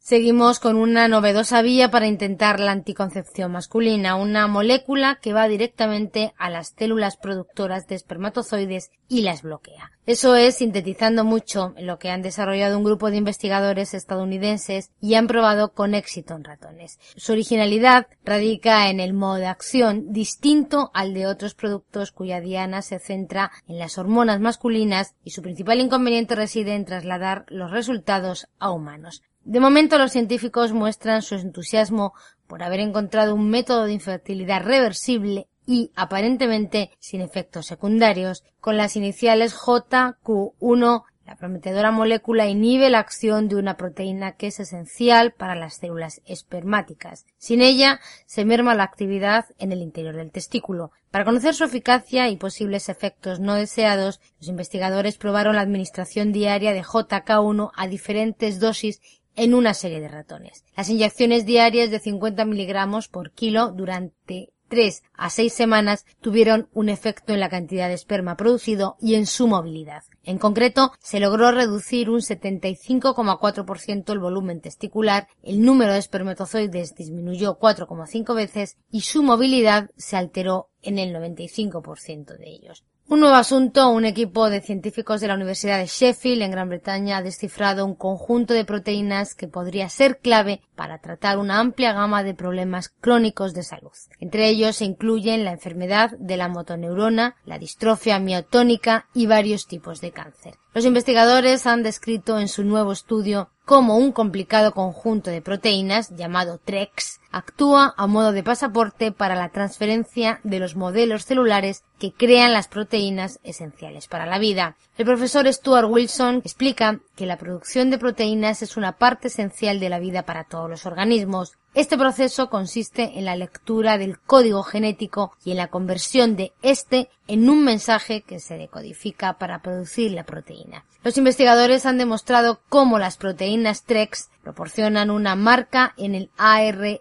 Seguimos 0.07 0.61
con 0.61 0.77
una 0.77 1.09
novedosa 1.09 1.63
vía 1.63 1.91
para 1.91 2.07
intentar 2.07 2.61
la 2.61 2.73
anticoncepción 2.73 3.53
masculina, 3.53 4.17
una 4.17 4.47
molécula 4.47 5.19
que 5.19 5.33
va 5.33 5.49
directamente 5.49 6.35
a 6.37 6.51
las 6.51 6.75
células 6.77 7.17
productoras 7.17 7.87
de 7.87 7.95
espermatozoides 7.95 8.91
y 9.09 9.23
las 9.23 9.41
bloquea. 9.41 9.93
Eso 10.05 10.37
es 10.37 10.57
sintetizando 10.57 11.25
mucho 11.25 11.73
lo 11.79 11.99
que 11.99 12.11
han 12.11 12.21
desarrollado 12.21 12.77
un 12.77 12.85
grupo 12.85 13.11
de 13.11 13.17
investigadores 13.17 13.95
estadounidenses 13.95 14.91
y 15.01 15.15
han 15.15 15.27
probado 15.27 15.73
con 15.73 15.95
éxito 15.95 16.35
en 16.35 16.45
ratones. 16.45 16.99
Su 17.17 17.33
originalidad 17.33 18.07
radica 18.27 18.91
en 18.91 19.01
el 19.01 19.15
modo 19.15 19.37
de 19.37 19.47
acción 19.47 20.13
distinto 20.13 20.91
al 20.93 21.15
de 21.15 21.27
otros 21.27 21.55
productos 21.55 22.13
cuya 22.13 22.43
diana 22.43 22.83
se 22.83 22.99
centra 22.99 23.53
en 23.67 23.79
las 23.79 23.97
hormonas 23.97 24.39
masculinas 24.39 25.15
y 25.25 25.31
su 25.31 25.41
principal 25.41 25.81
inconveniente 25.81 26.35
reside 26.35 26.75
en 26.75 26.85
trasladar 26.85 27.47
los 27.49 27.71
resultados 27.71 28.49
a 28.59 28.71
humanos. 28.71 29.23
De 29.45 29.61
momento 29.61 29.99
los 29.99 30.13
científicos 30.13 30.73
muestran 30.73 31.21
su 31.21 31.35
entusiasmo 31.35 32.15
por 32.47 32.63
haber 32.63 32.81
encontrado 32.81 33.35
un 33.35 33.51
método 33.51 33.85
de 33.85 33.93
infertilidad 33.93 34.63
reversible 34.63 35.49
y 35.67 35.91
aparentemente 35.95 36.91
sin 36.99 37.21
efectos 37.21 37.67
secundarios. 37.67 38.43
Con 38.61 38.79
las 38.79 38.97
iniciales 38.97 39.55
JQ1, 39.55 41.05
la 41.27 41.37
prometedora 41.37 41.91
molécula 41.91 42.47
inhibe 42.47 42.89
la 42.89 42.99
acción 42.99 43.49
de 43.49 43.57
una 43.57 43.77
proteína 43.77 44.33
que 44.33 44.47
es 44.47 44.61
esencial 44.61 45.33
para 45.33 45.55
las 45.55 45.77
células 45.77 46.21
espermáticas. 46.27 47.27
Sin 47.39 47.61
ella, 47.63 48.01
se 48.27 48.45
merma 48.45 48.75
la 48.75 48.85
actividad 48.85 49.47
en 49.59 49.73
el 49.73 49.81
interior 49.81 50.17
del 50.17 50.33
testículo. 50.33 50.91
Para 51.11 51.25
conocer 51.25 51.55
su 51.55 51.65
eficacia 51.65 52.29
y 52.29 52.37
posibles 52.37 52.89
efectos 52.89 53.41
no 53.41 53.55
deseados, 53.55 54.21
los 54.39 54.49
investigadores 54.49 55.17
probaron 55.17 55.57
la 55.57 55.63
administración 55.63 56.33
diaria 56.33 56.73
de 56.73 56.83
JK1 56.83 57.71
a 57.75 57.87
diferentes 57.89 58.61
dosis 58.61 59.01
en 59.37 59.55
una 59.55 59.75
serie 59.75 60.01
de 60.01 60.09
ratones. 60.09 60.65
Las 60.77 60.89
inyecciones 60.89 61.47
diarias 61.47 61.91
de 61.91 62.01
50 62.01 62.45
miligramos 62.45 63.09
por 63.09 63.33
kilo 63.33 63.71
durante 63.71 64.55
3 64.69 65.03
a 65.15 65.31
6 65.31 65.53
semanas 65.53 66.05
tuvieron 66.21 66.69
un 66.73 66.89
efecto 66.89 67.33
en 67.33 67.41
la 67.41 67.49
cantidad 67.49 67.89
de 67.89 67.95
esperma 67.95 68.37
producido 68.37 68.97
y 69.01 69.15
en 69.15 69.27
su 69.27 69.47
movilidad. 69.47 70.03
En 70.23 70.39
concreto, 70.39 70.93
se 71.01 71.21
logró 71.21 71.53
reducir 71.53 72.11
un 72.11 72.21
75,4% 72.21 74.13
el 74.13 74.19
volumen 74.19 74.61
testicular, 74.61 75.29
el 75.43 75.61
número 75.63 75.93
de 75.93 75.99
espermatozoides 75.99 76.95
disminuyó 76.95 77.59
4,5 77.59 78.35
veces 78.35 78.77
y 78.91 79.03
su 79.03 79.23
movilidad 79.23 79.91
se 79.97 80.17
alteró 80.17 80.71
en 80.83 80.99
el 80.99 81.15
95% 81.15 82.37
de 82.39 82.51
ellos. 82.51 82.85
Un 83.07 83.21
nuevo 83.21 83.37
asunto, 83.37 83.91
un 83.91 84.07
equipo 84.07 84.49
de 84.49 84.63
científicos 84.63 85.21
de 85.21 85.29
la 85.29 85.35
Universidad 85.35 85.79
de 85.79 85.87
Sheffield 85.87 86.41
en 86.41 86.51
Gran 86.51 86.71
Bretaña 86.71 87.19
ha 87.19 87.23
descifrado 87.23 87.85
un 87.85 87.95
conjunto 87.95 88.55
de 88.55 88.65
proteínas 88.65 89.35
que 89.35 89.47
podría 89.47 89.91
ser 89.91 90.21
clave 90.21 90.63
para 90.75 90.99
tratar 91.03 91.37
una 91.37 91.61
amplia 91.61 91.93
gama 91.93 92.23
de 92.23 92.33
problemas 92.33 92.89
crónicos 92.89 93.53
de 93.53 93.63
salud. 93.63 93.93
Entre 94.21 94.49
ellos 94.49 94.77
se 94.77 94.87
incluyen 94.87 95.45
la 95.45 95.53
enfermedad 95.53 96.13
de 96.19 96.39
la 96.39 96.49
motoneurona, 96.49 97.37
la 97.45 97.59
distrofia 97.59 98.19
miotónica 98.19 99.07
y 99.13 99.27
varios 99.27 99.67
tipos 99.67 100.01
de 100.01 100.11
cáncer. 100.11 100.55
Los 100.75 100.85
investigadores 100.85 101.69
han 101.69 101.85
descrito 101.85 102.41
en 102.41 102.49
su 102.49 102.65
nuevo 102.65 102.91
estudio 102.91 103.49
cómo 103.65 103.97
un 103.97 104.11
complicado 104.11 104.73
conjunto 104.73 105.31
de 105.31 105.41
proteínas 105.41 106.11
llamado 106.17 106.59
TREX 106.59 107.21
actúa 107.31 107.95
a 107.97 108.09
modo 108.09 108.33
de 108.33 108.43
pasaporte 108.43 109.13
para 109.13 109.37
la 109.37 109.51
transferencia 109.51 110.41
de 110.43 110.59
los 110.59 110.75
modelos 110.75 111.27
celulares 111.27 111.85
que 112.01 112.13
crean 112.13 112.53
las 112.53 112.67
proteínas 112.67 113.39
esenciales 113.45 114.09
para 114.09 114.27
la 114.27 114.41
vida. 114.41 114.77
El 114.99 115.07
profesor 115.07 115.47
Stuart 115.53 115.89
Wilson 115.89 116.43
explica 116.45 116.99
que 117.15 117.27
la 117.27 117.39
producción 117.39 117.91
de 117.91 117.99
proteínas 117.99 118.61
es 118.61 118.77
una 118.77 118.99
parte 118.99 119.29
esencial 119.29 119.79
de 119.79 119.91
la 119.91 120.01
vida 120.01 120.25
para 120.25 120.43
todos 120.43 120.69
los 120.69 120.87
organismos. 120.87 121.53
Este 121.75 121.99
proceso 121.99 122.51
consiste 122.51 123.19
en 123.19 123.25
la 123.25 123.35
lectura 123.35 123.99
del 123.99 124.21
código 124.21 124.63
genético 124.63 125.33
y 125.45 125.51
en 125.51 125.57
la 125.57 125.67
conversión 125.67 126.37
de 126.37 126.53
este 126.63 127.09
en 127.27 127.51
un 127.51 127.65
mensaje 127.65 128.23
que 128.23 128.39
se 128.39 128.57
decodifica 128.57 129.39
para 129.39 129.59
producir 129.59 130.13
la 130.13 130.23
proteína. 130.23 130.85
Los 131.03 131.19
investigadores 131.19 131.85
han 131.85 131.99
demostrado 131.99 132.61
cómo 132.69 133.01
las 133.01 133.17
proteínas 133.17 133.83
TREX 133.83 134.31
proporcionan 134.45 135.11
una 135.11 135.35
marca 135.35 135.95
en 135.97 136.15
el 136.15 136.31
ARNM 136.37 137.01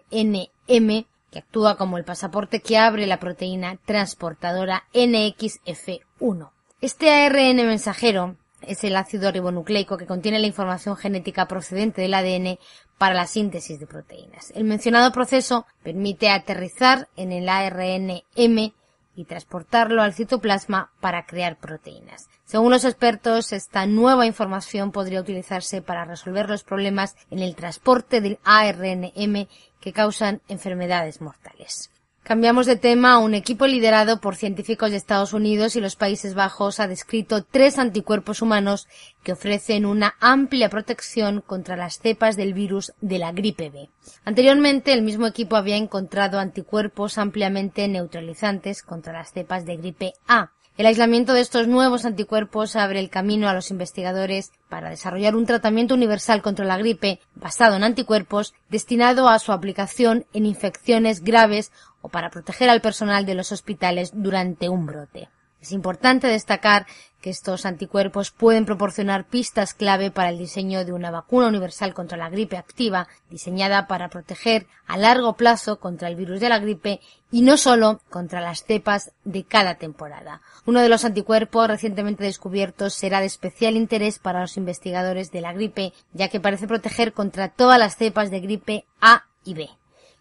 que 1.30 1.38
actúa 1.38 1.76
como 1.76 1.96
el 1.96 2.04
pasaporte 2.04 2.58
que 2.60 2.76
abre 2.76 3.06
la 3.06 3.20
proteína 3.20 3.78
transportadora 3.84 4.84
NXF1. 4.92 6.50
Este 6.80 7.12
ARN 7.12 7.56
mensajero 7.56 8.36
es 8.68 8.84
el 8.84 8.96
ácido 8.96 9.30
ribonucleico 9.30 9.96
que 9.96 10.06
contiene 10.06 10.38
la 10.38 10.46
información 10.46 10.96
genética 10.96 11.46
procedente 11.46 12.02
del 12.02 12.14
ADN 12.14 12.58
para 12.98 13.14
la 13.14 13.26
síntesis 13.26 13.78
de 13.80 13.86
proteínas. 13.86 14.50
El 14.54 14.64
mencionado 14.64 15.12
proceso 15.12 15.66
permite 15.82 16.30
aterrizar 16.30 17.08
en 17.16 17.32
el 17.32 17.48
ARN-M 17.48 18.74
y 19.16 19.24
transportarlo 19.24 20.02
al 20.02 20.14
citoplasma 20.14 20.90
para 21.00 21.24
crear 21.24 21.56
proteínas. 21.56 22.28
Según 22.44 22.72
los 22.72 22.84
expertos, 22.84 23.52
esta 23.52 23.86
nueva 23.86 24.26
información 24.26 24.92
podría 24.92 25.20
utilizarse 25.20 25.82
para 25.82 26.04
resolver 26.04 26.48
los 26.48 26.64
problemas 26.64 27.16
en 27.30 27.38
el 27.38 27.54
transporte 27.54 28.20
del 28.20 28.38
ARN-M 28.44 29.48
que 29.80 29.92
causan 29.92 30.40
enfermedades 30.48 31.20
mortales. 31.20 31.90
Cambiamos 32.24 32.64
de 32.64 32.76
tema. 32.76 33.18
Un 33.18 33.34
equipo 33.34 33.66
liderado 33.66 34.18
por 34.18 34.34
científicos 34.34 34.90
de 34.90 34.96
Estados 34.96 35.34
Unidos 35.34 35.76
y 35.76 35.82
los 35.82 35.94
Países 35.94 36.32
Bajos 36.32 36.80
ha 36.80 36.88
descrito 36.88 37.44
tres 37.44 37.78
anticuerpos 37.78 38.40
humanos 38.40 38.88
que 39.22 39.32
ofrecen 39.32 39.84
una 39.84 40.14
amplia 40.20 40.70
protección 40.70 41.42
contra 41.42 41.76
las 41.76 41.98
cepas 41.98 42.36
del 42.36 42.54
virus 42.54 42.94
de 43.02 43.18
la 43.18 43.32
gripe 43.32 43.68
B. 43.68 43.90
Anteriormente, 44.24 44.94
el 44.94 45.02
mismo 45.02 45.26
equipo 45.26 45.56
había 45.56 45.76
encontrado 45.76 46.38
anticuerpos 46.38 47.18
ampliamente 47.18 47.86
neutralizantes 47.88 48.82
contra 48.82 49.12
las 49.12 49.30
cepas 49.34 49.66
de 49.66 49.76
gripe 49.76 50.14
A. 50.26 50.50
El 50.76 50.86
aislamiento 50.86 51.34
de 51.34 51.40
estos 51.40 51.68
nuevos 51.68 52.04
anticuerpos 52.04 52.74
abre 52.74 52.98
el 52.98 53.08
camino 53.08 53.48
a 53.48 53.54
los 53.54 53.70
investigadores 53.70 54.50
para 54.68 54.90
desarrollar 54.90 55.36
un 55.36 55.46
tratamiento 55.46 55.94
universal 55.94 56.42
contra 56.42 56.64
la 56.64 56.76
gripe 56.76 57.20
basado 57.36 57.76
en 57.76 57.84
anticuerpos 57.84 58.54
destinado 58.70 59.28
a 59.28 59.38
su 59.38 59.52
aplicación 59.52 60.26
en 60.32 60.46
infecciones 60.46 61.22
graves 61.22 61.70
o 62.00 62.08
para 62.08 62.30
proteger 62.30 62.70
al 62.70 62.80
personal 62.80 63.24
de 63.24 63.36
los 63.36 63.52
hospitales 63.52 64.10
durante 64.14 64.68
un 64.68 64.86
brote. 64.86 65.28
Es 65.64 65.72
importante 65.72 66.26
destacar 66.26 66.86
que 67.22 67.30
estos 67.30 67.64
anticuerpos 67.64 68.30
pueden 68.30 68.66
proporcionar 68.66 69.24
pistas 69.24 69.72
clave 69.72 70.10
para 70.10 70.28
el 70.28 70.36
diseño 70.36 70.84
de 70.84 70.92
una 70.92 71.10
vacuna 71.10 71.48
universal 71.48 71.94
contra 71.94 72.18
la 72.18 72.28
gripe 72.28 72.58
activa, 72.58 73.08
diseñada 73.30 73.86
para 73.86 74.10
proteger 74.10 74.66
a 74.86 74.98
largo 74.98 75.38
plazo 75.38 75.80
contra 75.80 76.08
el 76.08 76.16
virus 76.16 76.40
de 76.40 76.50
la 76.50 76.58
gripe 76.58 77.00
y 77.32 77.40
no 77.40 77.56
solo 77.56 78.02
contra 78.10 78.42
las 78.42 78.64
cepas 78.64 79.12
de 79.24 79.44
cada 79.44 79.76
temporada. 79.76 80.42
Uno 80.66 80.82
de 80.82 80.90
los 80.90 81.06
anticuerpos 81.06 81.66
recientemente 81.66 82.24
descubiertos 82.24 82.92
será 82.92 83.20
de 83.20 83.26
especial 83.26 83.74
interés 83.78 84.18
para 84.18 84.42
los 84.42 84.58
investigadores 84.58 85.32
de 85.32 85.40
la 85.40 85.54
gripe, 85.54 85.94
ya 86.12 86.28
que 86.28 86.40
parece 86.40 86.68
proteger 86.68 87.14
contra 87.14 87.48
todas 87.48 87.78
las 87.78 87.96
cepas 87.96 88.30
de 88.30 88.40
gripe 88.40 88.84
A 89.00 89.24
y 89.46 89.54
B. 89.54 89.70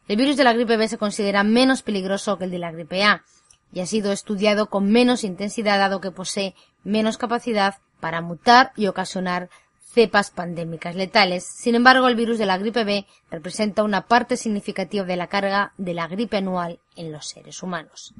El 0.07 0.15
virus 0.15 0.37
de 0.37 0.45
la 0.45 0.53
gripe 0.53 0.77
B 0.77 0.87
se 0.87 0.97
considera 0.97 1.43
menos 1.43 1.81
peligroso 1.81 2.37
que 2.37 2.45
el 2.45 2.51
de 2.51 2.59
la 2.59 2.71
gripe 2.71 3.03
A 3.03 3.25
y 3.73 3.79
ha 3.79 3.85
sido 3.85 4.11
estudiado 4.11 4.67
con 4.67 4.91
menos 4.91 5.23
intensidad 5.23 5.79
dado 5.79 5.99
que 5.99 6.11
posee 6.11 6.55
menos 6.83 7.17
capacidad 7.17 7.75
para 7.99 8.21
mutar 8.21 8.71
y 8.75 8.87
ocasionar 8.87 9.49
cepas 9.93 10.31
pandémicas 10.31 10.95
letales. 10.95 11.45
Sin 11.45 11.75
embargo, 11.75 12.07
el 12.07 12.15
virus 12.15 12.37
de 12.37 12.45
la 12.45 12.57
gripe 12.57 12.83
B 12.83 13.05
representa 13.29 13.83
una 13.83 14.07
parte 14.07 14.37
significativa 14.37 15.05
de 15.05 15.15
la 15.15 15.27
carga 15.27 15.73
de 15.77 15.93
la 15.93 16.07
gripe 16.07 16.37
anual 16.37 16.79
en 16.95 17.11
los 17.11 17.27
seres 17.27 17.61
humanos. 17.63 18.13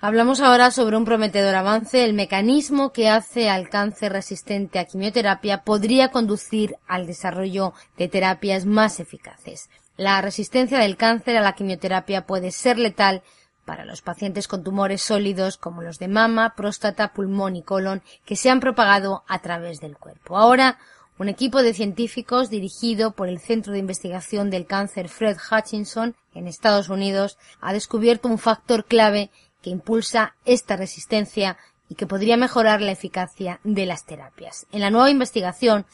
Hablamos 0.00 0.40
ahora 0.40 0.70
sobre 0.70 0.98
un 0.98 1.06
prometedor 1.06 1.54
avance. 1.54 2.04
El 2.04 2.12
mecanismo 2.12 2.92
que 2.92 3.08
hace 3.08 3.48
al 3.48 3.70
cáncer 3.70 4.12
resistente 4.12 4.78
a 4.78 4.84
quimioterapia 4.84 5.62
podría 5.62 6.10
conducir 6.10 6.76
al 6.86 7.06
desarrollo 7.06 7.72
de 7.96 8.08
terapias 8.08 8.66
más 8.66 9.00
eficaces. 9.00 9.70
La 9.96 10.20
resistencia 10.20 10.78
del 10.78 10.98
cáncer 10.98 11.38
a 11.38 11.40
la 11.40 11.54
quimioterapia 11.54 12.26
puede 12.26 12.50
ser 12.50 12.78
letal 12.78 13.22
para 13.64 13.84
los 13.84 14.02
pacientes 14.02 14.48
con 14.48 14.62
tumores 14.62 15.02
sólidos 15.02 15.56
como 15.56 15.82
los 15.82 15.98
de 15.98 16.08
mama, 16.08 16.54
próstata, 16.56 17.12
pulmón 17.12 17.56
y 17.56 17.62
colon 17.62 18.02
que 18.24 18.36
se 18.36 18.50
han 18.50 18.60
propagado 18.60 19.24
a 19.26 19.40
través 19.40 19.80
del 19.80 19.96
cuerpo. 19.96 20.36
Ahora, 20.36 20.78
un 21.18 21.28
equipo 21.28 21.62
de 21.62 21.74
científicos 21.74 22.50
dirigido 22.50 23.12
por 23.12 23.28
el 23.28 23.38
Centro 23.38 23.72
de 23.72 23.78
Investigación 23.78 24.50
del 24.50 24.66
Cáncer 24.66 25.08
Fred 25.08 25.36
Hutchinson 25.50 26.16
en 26.34 26.48
Estados 26.48 26.88
Unidos 26.88 27.38
ha 27.60 27.72
descubierto 27.72 28.28
un 28.28 28.38
factor 28.38 28.84
clave 28.84 29.30
que 29.62 29.70
impulsa 29.70 30.34
esta 30.44 30.76
resistencia 30.76 31.56
y 31.88 31.94
que 31.94 32.06
podría 32.06 32.36
mejorar 32.36 32.80
la 32.80 32.92
eficacia 32.92 33.60
de 33.62 33.86
las 33.86 34.04
terapias. 34.04 34.66
En 34.72 34.80
la 34.80 34.90
nueva 34.90 35.10
investigación 35.10 35.86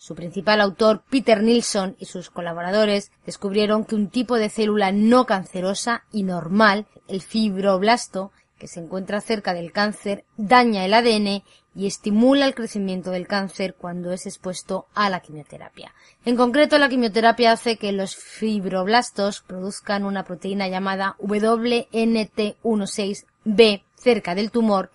su 0.00 0.14
principal 0.14 0.62
autor, 0.62 1.02
Peter 1.10 1.42
Nilsson, 1.42 1.94
y 1.98 2.06
sus 2.06 2.30
colaboradores 2.30 3.12
descubrieron 3.26 3.84
que 3.84 3.94
un 3.94 4.08
tipo 4.08 4.36
de 4.36 4.48
célula 4.48 4.92
no 4.92 5.26
cancerosa 5.26 6.04
y 6.10 6.22
normal, 6.22 6.86
el 7.06 7.20
fibroblasto, 7.20 8.32
que 8.58 8.66
se 8.66 8.80
encuentra 8.80 9.20
cerca 9.20 9.52
del 9.52 9.72
cáncer, 9.72 10.24
daña 10.38 10.86
el 10.86 10.94
ADN 10.94 11.42
y 11.74 11.86
estimula 11.86 12.46
el 12.46 12.54
crecimiento 12.54 13.10
del 13.10 13.26
cáncer 13.26 13.74
cuando 13.74 14.10
es 14.12 14.24
expuesto 14.24 14.86
a 14.94 15.10
la 15.10 15.20
quimioterapia. 15.20 15.94
En 16.24 16.34
concreto, 16.34 16.78
la 16.78 16.88
quimioterapia 16.88 17.52
hace 17.52 17.76
que 17.76 17.92
los 17.92 18.16
fibroblastos 18.16 19.42
produzcan 19.42 20.06
una 20.06 20.24
proteína 20.24 20.68
llamada 20.68 21.16
WNT16B 21.18 23.82
cerca 23.96 24.34
del 24.34 24.50
tumor 24.50 24.90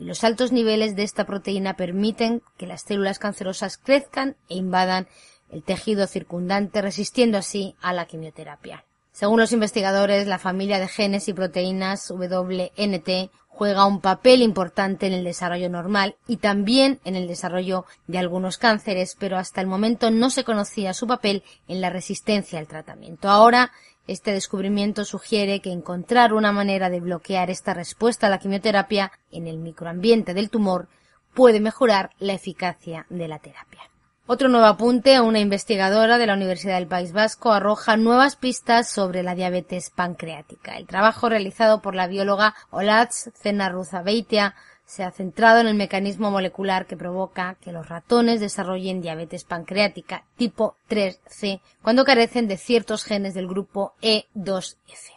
los 0.00 0.24
altos 0.24 0.50
niveles 0.50 0.96
de 0.96 1.02
esta 1.02 1.26
proteína 1.26 1.74
permiten 1.74 2.42
que 2.56 2.66
las 2.66 2.82
células 2.82 3.18
cancerosas 3.18 3.76
crezcan 3.76 4.36
e 4.48 4.56
invadan 4.56 5.08
el 5.50 5.62
tejido 5.62 6.06
circundante, 6.06 6.80
resistiendo 6.80 7.36
así 7.36 7.74
a 7.82 7.92
la 7.92 8.06
quimioterapia. 8.06 8.84
Según 9.12 9.40
los 9.40 9.52
investigadores, 9.52 10.26
la 10.26 10.38
familia 10.38 10.78
de 10.78 10.88
genes 10.88 11.28
y 11.28 11.34
proteínas 11.34 12.10
WNT 12.10 13.30
juega 13.48 13.84
un 13.84 14.00
papel 14.00 14.40
importante 14.40 15.06
en 15.06 15.12
el 15.12 15.24
desarrollo 15.24 15.68
normal 15.68 16.16
y 16.26 16.38
también 16.38 16.98
en 17.04 17.14
el 17.14 17.28
desarrollo 17.28 17.84
de 18.06 18.18
algunos 18.18 18.56
cánceres, 18.56 19.16
pero 19.18 19.36
hasta 19.36 19.60
el 19.60 19.66
momento 19.66 20.10
no 20.10 20.30
se 20.30 20.44
conocía 20.44 20.94
su 20.94 21.06
papel 21.06 21.42
en 21.68 21.82
la 21.82 21.90
resistencia 21.90 22.58
al 22.58 22.68
tratamiento. 22.68 23.28
Ahora 23.28 23.72
este 24.10 24.32
descubrimiento 24.32 25.04
sugiere 25.04 25.60
que 25.60 25.70
encontrar 25.70 26.32
una 26.32 26.50
manera 26.50 26.90
de 26.90 26.98
bloquear 26.98 27.48
esta 27.48 27.74
respuesta 27.74 28.26
a 28.26 28.30
la 28.30 28.38
quimioterapia 28.38 29.12
en 29.30 29.46
el 29.46 29.58
microambiente 29.58 30.34
del 30.34 30.50
tumor 30.50 30.88
puede 31.32 31.60
mejorar 31.60 32.10
la 32.18 32.32
eficacia 32.32 33.06
de 33.08 33.28
la 33.28 33.38
terapia. 33.38 33.82
Otro 34.26 34.48
nuevo 34.48 34.66
apunte, 34.66 35.20
una 35.20 35.38
investigadora 35.38 36.18
de 36.18 36.26
la 36.26 36.34
Universidad 36.34 36.76
del 36.76 36.88
País 36.88 37.12
Vasco 37.12 37.52
arroja 37.52 37.96
nuevas 37.96 38.34
pistas 38.34 38.88
sobre 38.88 39.22
la 39.22 39.36
diabetes 39.36 39.90
pancreática. 39.90 40.76
El 40.76 40.86
trabajo 40.86 41.28
realizado 41.28 41.80
por 41.80 41.94
la 41.94 42.08
bióloga 42.08 42.54
Olatz 42.70 43.30
Zenarruzabeitia 43.40 44.54
se 44.90 45.04
ha 45.04 45.12
centrado 45.12 45.60
en 45.60 45.68
el 45.68 45.74
mecanismo 45.74 46.32
molecular 46.32 46.84
que 46.84 46.96
provoca 46.96 47.56
que 47.60 47.70
los 47.70 47.88
ratones 47.88 48.40
desarrollen 48.40 49.00
diabetes 49.00 49.44
pancreática 49.44 50.24
tipo 50.36 50.74
3C 50.88 51.60
cuando 51.80 52.04
carecen 52.04 52.48
de 52.48 52.56
ciertos 52.56 53.04
genes 53.04 53.34
del 53.34 53.46
grupo 53.46 53.94
E2F. 54.02 55.12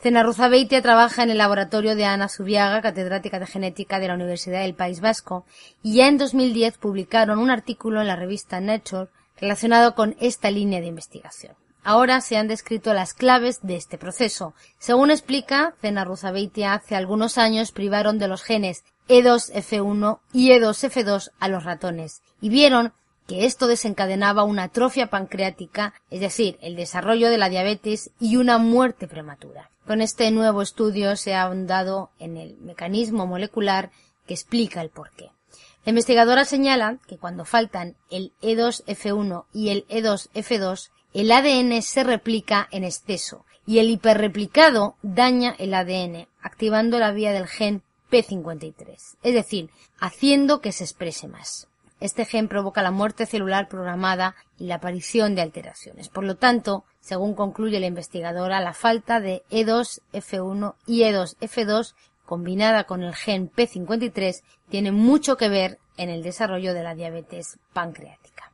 Zenarruzabeitia 0.00 0.80
trabaja 0.80 1.24
en 1.24 1.30
el 1.30 1.38
laboratorio 1.38 1.96
de 1.96 2.04
Ana 2.04 2.28
Zubiaga, 2.28 2.80
catedrática 2.82 3.40
de 3.40 3.46
genética 3.46 3.98
de 3.98 4.06
la 4.06 4.14
Universidad 4.14 4.60
del 4.60 4.74
País 4.76 5.00
Vasco, 5.00 5.44
y 5.82 5.96
ya 5.96 6.06
en 6.06 6.18
2010 6.18 6.78
publicaron 6.78 7.40
un 7.40 7.50
artículo 7.50 8.00
en 8.00 8.06
la 8.06 8.14
revista 8.14 8.60
Nature 8.60 9.10
relacionado 9.40 9.96
con 9.96 10.14
esta 10.20 10.52
línea 10.52 10.80
de 10.80 10.86
investigación. 10.86 11.56
Ahora 11.88 12.20
se 12.20 12.36
han 12.36 12.48
descrito 12.48 12.92
las 12.94 13.14
claves 13.14 13.60
de 13.62 13.76
este 13.76 13.96
proceso. 13.96 14.54
Según 14.80 15.12
explica, 15.12 15.76
Zenarruzabeitia 15.80 16.74
hace 16.74 16.96
algunos 16.96 17.38
años 17.38 17.70
privaron 17.70 18.18
de 18.18 18.26
los 18.26 18.42
genes 18.42 18.82
e2F1 19.08 20.18
y 20.32 20.50
E2F2 20.50 21.30
a 21.38 21.46
los 21.46 21.62
ratones 21.62 22.22
y 22.40 22.48
vieron 22.48 22.92
que 23.28 23.44
esto 23.44 23.68
desencadenaba 23.68 24.42
una 24.42 24.64
atrofia 24.64 25.10
pancreática, 25.10 25.94
es 26.10 26.18
decir, 26.18 26.58
el 26.60 26.74
desarrollo 26.74 27.30
de 27.30 27.38
la 27.38 27.48
diabetes 27.48 28.10
y 28.18 28.34
una 28.34 28.58
muerte 28.58 29.06
prematura. 29.06 29.70
Con 29.86 30.00
este 30.02 30.28
nuevo 30.32 30.62
estudio 30.62 31.14
se 31.14 31.34
ha 31.34 31.42
ahondado 31.42 32.10
en 32.18 32.36
el 32.36 32.56
mecanismo 32.56 33.28
molecular 33.28 33.92
que 34.26 34.34
explica 34.34 34.80
el 34.80 34.90
porqué. 34.90 35.30
La 35.84 35.90
investigadora 35.90 36.44
señala 36.44 36.98
que 37.06 37.16
cuando 37.16 37.44
faltan 37.44 37.94
el 38.10 38.32
E2F1 38.42 39.44
y 39.52 39.68
el 39.68 39.86
E2F2, 39.86 40.90
el 41.16 41.32
ADN 41.32 41.80
se 41.80 42.04
replica 42.04 42.68
en 42.70 42.84
exceso 42.84 43.46
y 43.64 43.78
el 43.78 43.88
hiperreplicado 43.88 44.96
daña 45.00 45.56
el 45.58 45.72
ADN, 45.72 46.28
activando 46.42 46.98
la 46.98 47.10
vía 47.10 47.32
del 47.32 47.46
gen 47.46 47.82
P53, 48.10 49.16
es 49.22 49.34
decir, 49.34 49.70
haciendo 49.98 50.60
que 50.60 50.72
se 50.72 50.84
exprese 50.84 51.26
más. 51.26 51.68
Este 52.00 52.26
gen 52.26 52.48
provoca 52.48 52.82
la 52.82 52.90
muerte 52.90 53.24
celular 53.24 53.66
programada 53.66 54.34
y 54.58 54.66
la 54.66 54.74
aparición 54.74 55.34
de 55.34 55.40
alteraciones. 55.40 56.10
Por 56.10 56.24
lo 56.24 56.36
tanto, 56.36 56.84
según 57.00 57.34
concluye 57.34 57.80
la 57.80 57.86
investigadora, 57.86 58.60
la 58.60 58.74
falta 58.74 59.18
de 59.18 59.42
E2F1 59.50 60.74
y 60.86 61.00
E2F2 61.00 61.94
combinada 62.26 62.84
con 62.84 63.02
el 63.02 63.14
gen 63.14 63.50
P53 63.50 64.42
tiene 64.68 64.92
mucho 64.92 65.38
que 65.38 65.48
ver 65.48 65.78
en 65.96 66.10
el 66.10 66.22
desarrollo 66.22 66.74
de 66.74 66.82
la 66.82 66.94
diabetes 66.94 67.58
pancreática. 67.72 68.52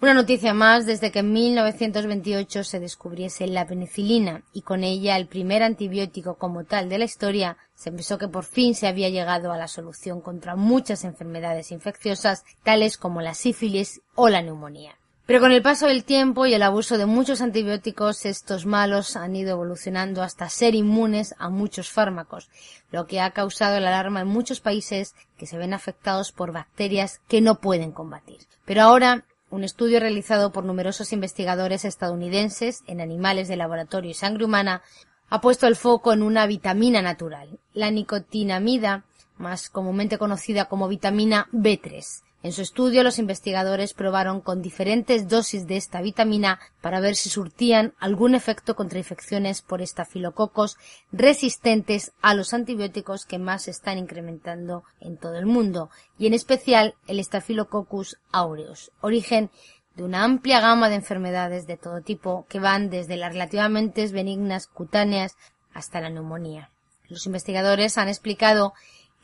Una 0.00 0.12
noticia 0.12 0.52
más 0.52 0.84
desde 0.84 1.10
que 1.10 1.20
en 1.20 1.32
1928 1.32 2.64
se 2.64 2.80
descubriese 2.80 3.46
la 3.46 3.66
penicilina 3.66 4.42
y 4.52 4.62
con 4.62 4.84
ella 4.84 5.16
el 5.16 5.26
primer 5.26 5.62
antibiótico 5.62 6.34
como 6.34 6.64
tal 6.64 6.88
de 6.88 6.98
la 6.98 7.04
historia, 7.04 7.56
se 7.74 7.90
pensó 7.90 8.18
que 8.18 8.28
por 8.28 8.44
fin 8.44 8.74
se 8.74 8.86
había 8.86 9.08
llegado 9.08 9.52
a 9.52 9.56
la 9.56 9.68
solución 9.68 10.20
contra 10.20 10.56
muchas 10.56 11.04
enfermedades 11.04 11.72
infecciosas 11.72 12.44
tales 12.62 12.98
como 12.98 13.22
la 13.22 13.34
sífilis 13.34 14.02
o 14.14 14.28
la 14.28 14.42
neumonía. 14.42 14.98
Pero 15.26 15.40
con 15.40 15.52
el 15.52 15.62
paso 15.62 15.86
del 15.86 16.04
tiempo 16.04 16.44
y 16.44 16.52
el 16.52 16.62
abuso 16.62 16.98
de 16.98 17.06
muchos 17.06 17.40
antibióticos, 17.40 18.26
estos 18.26 18.66
malos 18.66 19.16
han 19.16 19.34
ido 19.34 19.52
evolucionando 19.52 20.22
hasta 20.22 20.50
ser 20.50 20.74
inmunes 20.74 21.34
a 21.38 21.48
muchos 21.48 21.90
fármacos, 21.90 22.50
lo 22.90 23.06
que 23.06 23.22
ha 23.22 23.30
causado 23.30 23.80
la 23.80 23.88
alarma 23.88 24.20
en 24.20 24.28
muchos 24.28 24.60
países 24.60 25.14
que 25.38 25.46
se 25.46 25.56
ven 25.56 25.72
afectados 25.72 26.30
por 26.30 26.52
bacterias 26.52 27.22
que 27.26 27.40
no 27.40 27.54
pueden 27.60 27.90
combatir. 27.90 28.40
Pero 28.66 28.82
ahora 28.82 29.24
un 29.54 29.62
estudio 29.62 30.00
realizado 30.00 30.50
por 30.50 30.64
numerosos 30.64 31.12
investigadores 31.12 31.84
estadounidenses 31.84 32.82
en 32.88 33.00
animales 33.00 33.46
de 33.46 33.56
laboratorio 33.56 34.10
y 34.10 34.14
sangre 34.14 34.44
humana 34.44 34.82
ha 35.30 35.40
puesto 35.40 35.68
el 35.68 35.76
foco 35.76 36.12
en 36.12 36.24
una 36.24 36.46
vitamina 36.46 37.02
natural, 37.02 37.60
la 37.72 37.92
nicotinamida, 37.92 39.04
más 39.38 39.70
comúnmente 39.70 40.18
conocida 40.18 40.64
como 40.64 40.88
vitamina 40.88 41.46
B3, 41.52 42.22
en 42.44 42.52
su 42.52 42.60
estudio, 42.60 43.02
los 43.02 43.18
investigadores 43.18 43.94
probaron 43.94 44.42
con 44.42 44.60
diferentes 44.60 45.28
dosis 45.28 45.66
de 45.66 45.78
esta 45.78 46.02
vitamina 46.02 46.60
para 46.82 47.00
ver 47.00 47.16
si 47.16 47.30
surtían 47.30 47.94
algún 47.98 48.34
efecto 48.34 48.76
contra 48.76 48.98
infecciones 48.98 49.62
por 49.62 49.80
estafilococos 49.80 50.76
resistentes 51.10 52.12
a 52.20 52.34
los 52.34 52.52
antibióticos 52.52 53.24
que 53.24 53.38
más 53.38 53.62
se 53.62 53.70
están 53.70 53.96
incrementando 53.96 54.84
en 55.00 55.16
todo 55.16 55.38
el 55.38 55.46
mundo, 55.46 55.88
y 56.18 56.26
en 56.26 56.34
especial 56.34 56.96
el 57.06 57.24
Staphylococcus 57.24 58.18
aureus, 58.30 58.92
origen 59.00 59.50
de 59.96 60.02
una 60.02 60.22
amplia 60.22 60.60
gama 60.60 60.90
de 60.90 60.96
enfermedades 60.96 61.66
de 61.66 61.78
todo 61.78 62.02
tipo 62.02 62.44
que 62.50 62.60
van 62.60 62.90
desde 62.90 63.16
las 63.16 63.32
relativamente 63.32 64.06
benignas 64.08 64.66
cutáneas 64.66 65.34
hasta 65.72 66.02
la 66.02 66.10
neumonía. 66.10 66.68
Los 67.08 67.24
investigadores 67.24 67.96
han 67.96 68.08
explicado 68.08 68.74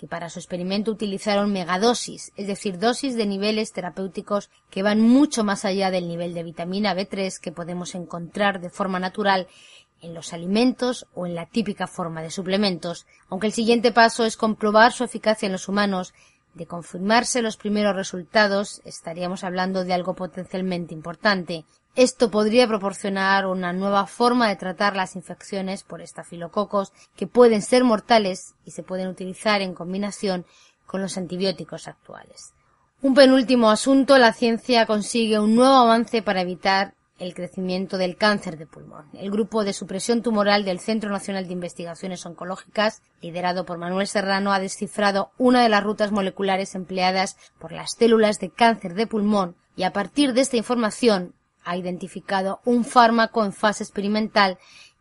que 0.01 0.07
para 0.07 0.31
su 0.31 0.39
experimento 0.39 0.91
utilizaron 0.91 1.53
megadosis, 1.53 2.33
es 2.35 2.47
decir, 2.47 2.79
dosis 2.79 3.17
de 3.17 3.27
niveles 3.27 3.75
terapéuticos 3.75 4.49
que 4.71 4.83
van 4.83 5.03
mucho 5.03 5.45
más 5.45 5.67
allá 5.67 5.91
del 5.91 6.09
nivel 6.09 6.33
de 6.33 6.43
vitamina 6.43 6.95
B3 6.95 7.39
que 7.39 7.53
podemos 7.53 7.95
encontrar 7.95 8.63
de 8.63 8.71
forma 8.71 8.99
natural 8.99 9.47
en 10.01 10.15
los 10.15 10.33
alimentos 10.33 11.07
o 11.13 11.27
en 11.27 11.35
la 11.35 11.45
típica 11.45 11.87
forma 11.87 12.23
de 12.23 12.31
suplementos, 12.31 13.07
aunque 13.29 13.49
el 13.49 13.53
siguiente 13.53 13.93
paso 13.93 14.25
es 14.25 14.39
comprobar 14.39 14.93
su 14.95 15.05
eficacia 15.05 15.45
en 15.45 15.53
los 15.53 15.69
humanos. 15.69 16.15
De 16.55 16.65
confirmarse 16.65 17.43
los 17.43 17.59
primeros 17.59 17.95
resultados, 17.95 18.81
estaríamos 18.87 19.45
hablando 19.45 19.85
de 19.85 19.93
algo 19.93 20.15
potencialmente 20.15 20.95
importante. 20.95 21.67
Esto 21.97 22.31
podría 22.31 22.69
proporcionar 22.69 23.47
una 23.47 23.73
nueva 23.73 24.07
forma 24.07 24.49
de 24.49 24.57
tratar 24.57 24.95
las 24.95 25.17
infecciones 25.17 25.83
por 25.83 26.01
estafilococos 26.01 26.93
que 27.17 27.27
pueden 27.27 27.63
ser 27.63 27.83
mortales 27.83 28.55
y 28.65 28.71
se 28.71 28.85
pueden 28.85 29.09
utilizar 29.09 29.61
en 29.61 29.75
combinación 29.75 30.47
con 30.87 31.03
los 31.03 31.19
antibióticos 31.19 31.89
actuales. 31.89 32.53
Un 33.03 33.15
penúltimo 33.15 33.71
asunto, 33.71 34.19
la 34.19 34.33
ciencia 34.33 34.87
consigue 34.87 35.41
un 35.41 35.57
nuevo 35.57 35.75
avance 35.75 36.23
para 36.23 36.43
evitar 36.43 36.95
el 37.19 37.35
crecimiento 37.35 37.99
del 37.99 38.17
cáncer 38.17 38.57
de 38.57 38.67
pulmón. 38.67 39.07
El 39.13 39.31
grupo 39.31 39.65
de 39.65 39.73
supresión 39.73 40.23
tumoral 40.23 40.65
del 40.65 40.81
Centro 40.81 41.11
Nacional 41.11 41.47
de 41.47 41.53
Investigaciones 41.53 42.25
Oncológicas, 42.25 43.03
liderado 43.21 43.67
por 43.67 43.79
Manuel 43.79 44.07
Serrano, 44.07 44.53
ha 44.53 44.61
descifrado 44.61 45.31
una 45.39 45.63
de 45.63 45.69
las 45.69 45.83
rutas 45.83 46.13
moleculares 46.13 46.75
empleadas 46.75 47.37
por 47.59 47.73
las 47.73 47.93
células 47.99 48.39
de 48.39 48.51
cáncer 48.51 48.95
de 48.95 49.07
pulmón 49.07 49.57
y 49.77 49.83
a 49.83 49.93
partir 49.93 50.33
de 50.33 50.41
esta 50.41 50.57
información 50.57 51.35
ha 51.65 51.77
identificado 51.77 52.61
un 52.65 52.85
fármaco 52.85 53.45
en 53.45 53.53
fase 53.53 53.85
experimental 53.85 54.59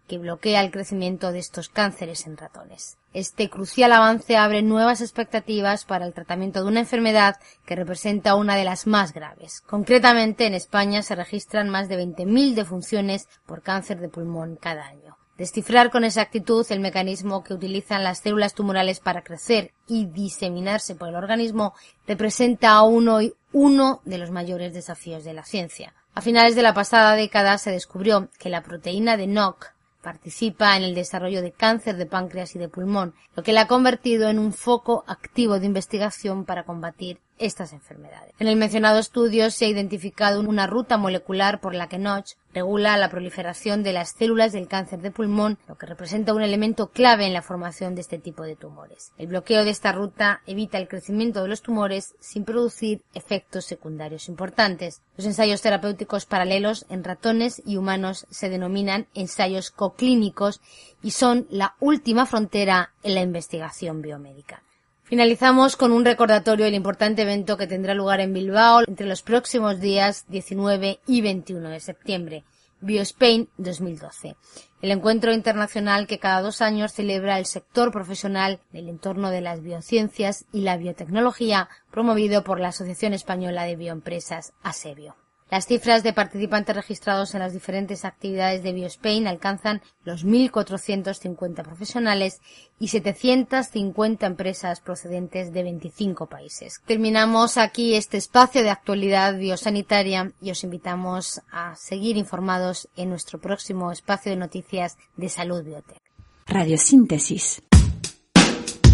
que 0.10 0.17
bloquea 0.17 0.62
el 0.62 0.72
crecimiento 0.72 1.32
de 1.32 1.39
estos 1.39 1.69
cánceres 1.69 2.26
en 2.26 2.36
ratones. 2.36 2.98
Este 3.13 3.50
crucial 3.50 3.91
avance 3.93 4.36
abre 4.36 4.62
nuevas 4.62 5.02
expectativas 5.02 5.86
para 5.86 6.06
el 6.06 6.13
tratamiento 6.13 6.62
de 6.62 6.67
una 6.67 6.82
enfermedad 6.82 7.38
que 7.65 7.76
representa 7.76 8.36
una 8.36 8.56
de 8.56 8.65
las 8.65 8.88
más 8.88 9.13
graves. 9.13 9.62
Concretamente, 9.62 10.48
en 10.48 10.56
España 10.56 11.04
se 11.04 11.15
registran 11.15 11.69
más 11.69 11.88
de 11.88 12.04
20.000 12.04 12.56
defunciones 12.56 13.30
por 13.45 13.62
cáncer 13.62 14.00
de 14.00 14.10
pulmón 14.10 14.58
cada 14.58 14.86
año. 14.86 15.17
Descifrar 15.38 15.89
con 15.89 16.04
exactitud 16.04 16.65
el 16.69 16.82
mecanismo 16.82 17.43
que 17.43 17.54
utilizan 17.54 18.04
las 18.04 18.19
células 18.19 18.54
tumorales 18.54 19.00
para 19.00 19.24
crecer 19.24 19.72
y 19.88 20.06
diseminarse 20.06 20.95
por 20.95 21.08
el 21.08 21.15
organismo 21.15 21.74
representa 22.06 22.72
aún 22.72 23.08
hoy 23.08 23.34
uno 23.54 24.02
de 24.04 24.17
los 24.17 24.32
mayores 24.32 24.74
desafíos 24.74 25.24
de 25.24 25.34
la 25.34 25.45
ciencia. 25.45 25.93
A 26.13 26.22
finales 26.22 26.56
de 26.56 26.63
la 26.63 26.74
pasada 26.74 27.15
década 27.15 27.58
se 27.58 27.72
descubrió 27.72 28.30
que 28.39 28.50
la 28.50 28.63
proteína 28.63 29.15
de 29.15 29.28
NOC 29.28 29.74
participa 30.02 30.76
en 30.76 30.84
el 30.84 30.95
desarrollo 30.95 31.41
de 31.41 31.52
cáncer 31.52 31.98
de 31.98 32.06
páncreas 32.06 32.56
y 32.56 32.60
de 32.60 32.69
pulmón, 32.69 33.13
lo 33.36 33.43
que 33.43 33.54
la 33.54 33.62
ha 33.62 33.67
convertido 33.67 34.30
en 34.30 34.39
un 34.39 34.54
foco 34.54 35.04
activo 35.08 35.60
de 35.60 35.65
investigación 35.65 36.45
para 36.45 36.63
combatir 36.63 37.19
estas 37.39 37.73
enfermedades. 37.73 38.34
En 38.38 38.47
el 38.47 38.56
mencionado 38.56 38.99
estudio 38.99 39.49
se 39.49 39.65
ha 39.65 39.69
identificado 39.69 40.41
una 40.41 40.67
ruta 40.67 40.97
molecular 40.97 41.60
por 41.60 41.73
la 41.73 41.88
que 41.88 41.97
Notch 41.97 42.34
regula 42.54 42.97
la 42.97 43.10
proliferación 43.10 43.84
de 43.84 43.93
las 43.93 44.12
células 44.12 44.52
del 44.52 44.67
cáncer 44.67 45.02
de 45.02 45.12
pulmón, 45.12 45.58
lo 45.67 45.78
que 45.78 45.86
representa 45.86 46.34
un 46.34 46.41
elemento 46.41 46.89
clave 46.89 47.25
en 47.25 47.34
la 47.34 47.41
formación 47.41 47.95
de 47.95 48.02
este 48.02 48.17
tipo 48.17 48.43
de 48.43 48.56
tumores. 48.56 49.12
El 49.17 49.28
bloqueo 49.28 49.63
de 49.63 49.71
esta 49.71 49.91
ruta 49.91 50.41
evita 50.45 50.78
el 50.78 50.88
crecimiento 50.88 51.41
de 51.41 51.49
los 51.49 51.62
tumores 51.62 52.15
sin 52.19 52.45
producir 52.45 53.02
efectos 53.13 53.65
secundarios 53.65 54.30
importantes. 54.30 55.02
Los 55.15 55.25
ensayos 55.25 55.62
terapéuticos 55.62 56.25
paralelos 56.25 56.86
en 56.89 57.04
ratones 57.04 57.62
y 57.65 57.78
humanos 57.78 58.25
se 58.30 58.49
denominan 58.49 59.08
ensayos 59.13 59.71
coclínicos 59.71 60.62
y 61.02 61.12
son 61.12 61.47
la 61.49 61.75
última 61.80 62.25
frontera 62.25 62.91
en 63.04 63.15
la 63.15 63.21
investigación 63.21 64.02
biomédica. 64.02 64.63
Finalizamos 65.10 65.76
con 65.76 65.91
un 65.91 66.06
recordatorio 66.06 66.65
del 66.65 66.76
importante 66.76 67.24
evento 67.24 67.58
que 67.58 67.65
tendrá 67.65 67.95
lugar 67.95 68.19
en 68.19 68.32
Bilbao 68.32 68.82
entre 68.88 69.08
los 69.08 69.24
próximos 69.24 69.80
días 69.80 70.26
19 70.28 71.00
y 71.08 71.22
21 71.22 71.67
de 71.69 71.80
septiembre, 71.80 72.43
BioSpain 72.82 73.50
2012. 73.58 74.36
El 74.84 74.91
encuentro 74.91 75.34
internacional 75.34 76.06
que 76.06 76.19
cada 76.19 76.43
dos 76.43 76.62
años 76.62 76.93
celebra 76.93 77.39
el 77.39 77.48
sector 77.48 77.91
profesional 77.91 78.60
del 78.72 78.88
entorno 78.88 79.32
de 79.32 79.41
las 79.41 79.63
biociencias 79.63 80.45
y 80.54 80.62
la 80.62 80.78
biotecnología 80.78 81.69
promovido 81.89 82.43
por 82.43 82.60
la 82.60 82.67
Asociación 82.67 83.13
Española 83.13 83.63
de 83.63 83.78
Bioempresas, 83.78 84.54
ASEBIO. 84.62 85.15
Las 85.52 85.66
cifras 85.66 86.04
de 86.04 86.14
participantes 86.14 86.76
registrados 86.76 87.34
en 87.34 87.40
las 87.40 87.54
diferentes 87.54 88.06
actividades 88.06 88.62
de 88.62 88.72
BioSpain 88.72 89.26
alcanzan 89.26 89.82
los 90.04 90.24
1.450 90.24 91.64
profesionales 91.64 92.40
y 92.80 92.90
750 92.90 94.28
empresas 94.28 94.80
procedentes 94.80 95.52
de 95.52 95.64
25 95.64 96.28
países. 96.28 96.82
Terminamos 96.86 97.58
aquí 97.58 97.96
este 97.96 98.18
espacio 98.18 98.62
de 98.62 98.70
actualidad 98.70 99.40
biosanitaria 99.40 100.34
y 100.40 100.52
os 100.52 100.64
invitamos 100.64 101.42
a 101.52 101.76
seguir 101.76 102.18
informados 102.18 102.88
en 102.96 103.10
nuestro 103.10 103.40
próximo 103.40 103.92
espacio 103.92 104.32
de 104.32 104.38
noticias 104.38 104.98
de 105.18 105.30
Salud 105.30 105.64
Biotech. 105.64 105.98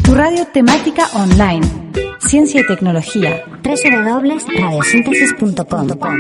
Tu 0.06 0.14
radio 0.14 0.46
temática 0.54 1.10
online. 1.14 1.66
Ciencia 2.20 2.62
y 2.62 2.68
tecnología. 2.68 3.44
www.radiosíntesis.com 3.64 6.20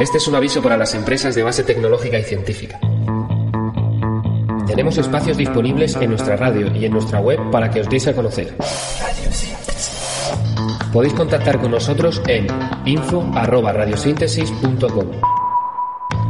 Este 0.00 0.18
es 0.18 0.28
un 0.28 0.34
aviso 0.34 0.60
para 0.60 0.76
las 0.76 0.92
empresas 0.94 1.36
de 1.36 1.44
base 1.44 1.62
tecnológica 1.62 2.18
y 2.18 2.24
científica. 2.24 2.80
Tenemos 4.66 4.98
espacios 4.98 5.36
disponibles 5.36 5.94
en 5.96 6.10
nuestra 6.10 6.34
radio 6.36 6.66
y 6.74 6.84
en 6.84 6.90
nuestra 6.92 7.20
web 7.20 7.38
para 7.52 7.70
que 7.70 7.80
os 7.80 7.88
deis 7.88 8.08
a 8.08 8.14
conocer. 8.14 8.56
Podéis 10.92 11.14
contactar 11.14 11.60
con 11.60 11.70
nosotros 11.70 12.20
en 12.26 12.48
info@radiosíntesis.com. 12.86 15.37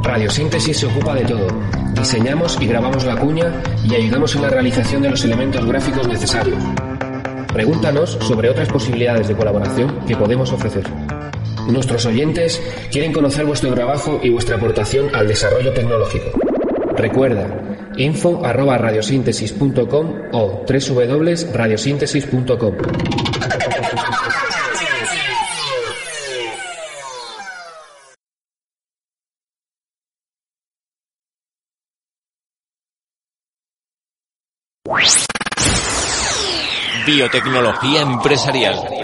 Radiosíntesis 0.08 0.76
se 0.78 0.86
ocupa 0.86 1.14
de 1.14 1.26
todo. 1.26 1.46
Diseñamos 1.92 2.56
y 2.62 2.66
grabamos 2.66 3.04
la 3.04 3.16
cuña 3.16 3.62
y 3.84 3.94
ayudamos 3.94 4.34
en 4.34 4.40
la 4.40 4.48
realización 4.48 5.02
de 5.02 5.10
los 5.10 5.22
elementos 5.22 5.66
gráficos 5.66 6.08
necesarios. 6.08 6.56
Pregúntanos 7.52 8.16
sobre 8.22 8.48
otras 8.48 8.70
posibilidades 8.70 9.28
de 9.28 9.36
colaboración 9.36 10.06
que 10.06 10.16
podemos 10.16 10.50
ofrecer. 10.50 10.84
Nuestros 11.68 12.06
oyentes 12.06 12.58
quieren 12.90 13.12
conocer 13.12 13.44
vuestro 13.44 13.74
trabajo 13.74 14.18
y 14.22 14.30
vuestra 14.30 14.56
aportación 14.56 15.14
al 15.14 15.28
desarrollo 15.28 15.74
tecnológico. 15.74 16.30
Recuerda, 16.96 17.46
info 17.98 18.46
arroba 18.46 18.78
radiosíntesis.com 18.78 20.14
o 20.32 20.64
www.radiosíntesis.com. 20.66 22.74
Biotecnología 37.08 38.02
empresarial. 38.02 38.97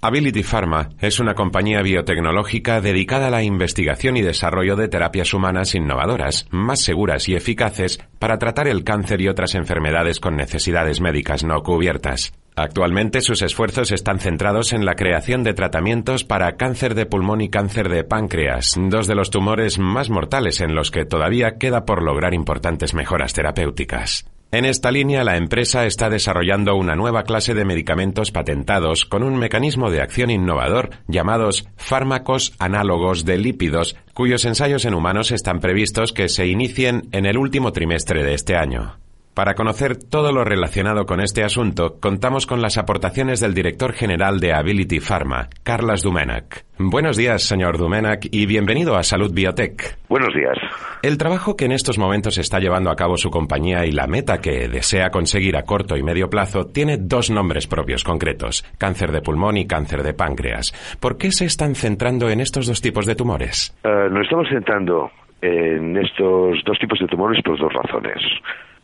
Ability 0.00 0.44
Pharma 0.44 0.90
es 1.00 1.18
una 1.18 1.34
compañía 1.34 1.82
biotecnológica 1.82 2.80
dedicada 2.80 3.26
a 3.26 3.30
la 3.30 3.42
investigación 3.42 4.16
y 4.16 4.22
desarrollo 4.22 4.76
de 4.76 4.86
terapias 4.86 5.34
humanas 5.34 5.74
innovadoras, 5.74 6.46
más 6.52 6.80
seguras 6.80 7.28
y 7.28 7.34
eficaces 7.34 7.98
para 8.20 8.38
tratar 8.38 8.68
el 8.68 8.84
cáncer 8.84 9.20
y 9.20 9.26
otras 9.26 9.56
enfermedades 9.56 10.20
con 10.20 10.36
necesidades 10.36 11.00
médicas 11.00 11.42
no 11.42 11.64
cubiertas. 11.64 12.32
Actualmente 12.54 13.20
sus 13.20 13.42
esfuerzos 13.42 13.90
están 13.90 14.20
centrados 14.20 14.72
en 14.72 14.84
la 14.84 14.94
creación 14.94 15.42
de 15.42 15.54
tratamientos 15.54 16.22
para 16.22 16.56
cáncer 16.56 16.94
de 16.94 17.06
pulmón 17.06 17.40
y 17.40 17.48
cáncer 17.48 17.88
de 17.88 18.04
páncreas, 18.04 18.76
dos 18.78 19.08
de 19.08 19.16
los 19.16 19.30
tumores 19.30 19.80
más 19.80 20.10
mortales 20.10 20.60
en 20.60 20.76
los 20.76 20.92
que 20.92 21.06
todavía 21.06 21.56
queda 21.58 21.84
por 21.84 22.04
lograr 22.04 22.34
importantes 22.34 22.94
mejoras 22.94 23.32
terapéuticas. 23.32 24.26
En 24.50 24.64
esta 24.64 24.90
línea, 24.90 25.24
la 25.24 25.36
empresa 25.36 25.84
está 25.84 26.08
desarrollando 26.08 26.74
una 26.74 26.96
nueva 26.96 27.24
clase 27.24 27.52
de 27.52 27.66
medicamentos 27.66 28.30
patentados 28.30 29.04
con 29.04 29.22
un 29.22 29.36
mecanismo 29.36 29.90
de 29.90 30.00
acción 30.00 30.30
innovador 30.30 30.88
llamados 31.06 31.68
fármacos 31.76 32.54
análogos 32.58 33.26
de 33.26 33.36
lípidos, 33.36 33.94
cuyos 34.14 34.46
ensayos 34.46 34.86
en 34.86 34.94
humanos 34.94 35.32
están 35.32 35.60
previstos 35.60 36.14
que 36.14 36.30
se 36.30 36.46
inicien 36.46 37.08
en 37.12 37.26
el 37.26 37.36
último 37.36 37.72
trimestre 37.72 38.24
de 38.24 38.32
este 38.32 38.56
año. 38.56 38.98
Para 39.38 39.54
conocer 39.54 39.96
todo 39.96 40.32
lo 40.32 40.42
relacionado 40.42 41.06
con 41.06 41.20
este 41.20 41.44
asunto, 41.44 42.00
contamos 42.00 42.44
con 42.44 42.60
las 42.60 42.76
aportaciones 42.76 43.38
del 43.38 43.54
director 43.54 43.92
general 43.92 44.40
de 44.40 44.52
Ability 44.52 44.98
Pharma, 44.98 45.48
Carlas 45.62 46.02
Dumenac. 46.02 46.64
Buenos 46.76 47.16
días, 47.16 47.44
señor 47.44 47.78
Dumenac, 47.78 48.26
y 48.32 48.46
bienvenido 48.46 48.96
a 48.96 49.04
Salud 49.04 49.32
Biotech. 49.32 49.96
Buenos 50.08 50.34
días. 50.34 50.58
El 51.02 51.18
trabajo 51.18 51.54
que 51.54 51.66
en 51.66 51.70
estos 51.70 51.98
momentos 51.98 52.36
está 52.36 52.58
llevando 52.58 52.90
a 52.90 52.96
cabo 52.96 53.16
su 53.16 53.30
compañía 53.30 53.86
y 53.86 53.92
la 53.92 54.08
meta 54.08 54.40
que 54.40 54.66
desea 54.66 55.10
conseguir 55.10 55.56
a 55.56 55.62
corto 55.62 55.96
y 55.96 56.02
medio 56.02 56.28
plazo 56.28 56.66
tiene 56.66 56.96
dos 56.98 57.30
nombres 57.30 57.68
propios 57.68 58.02
concretos, 58.02 58.64
cáncer 58.76 59.12
de 59.12 59.20
pulmón 59.20 59.56
y 59.56 59.68
cáncer 59.68 60.02
de 60.02 60.14
páncreas. 60.14 60.72
¿Por 60.98 61.16
qué 61.16 61.30
se 61.30 61.44
están 61.44 61.76
centrando 61.76 62.28
en 62.28 62.40
estos 62.40 62.66
dos 62.66 62.80
tipos 62.80 63.06
de 63.06 63.14
tumores? 63.14 63.72
Uh, 63.84 64.12
nos 64.12 64.22
estamos 64.22 64.48
centrando 64.48 65.12
en 65.40 65.96
estos 65.96 66.58
dos 66.64 66.76
tipos 66.80 66.98
de 66.98 67.06
tumores 67.06 67.40
por 67.44 67.56
dos 67.56 67.72
razones. 67.72 68.20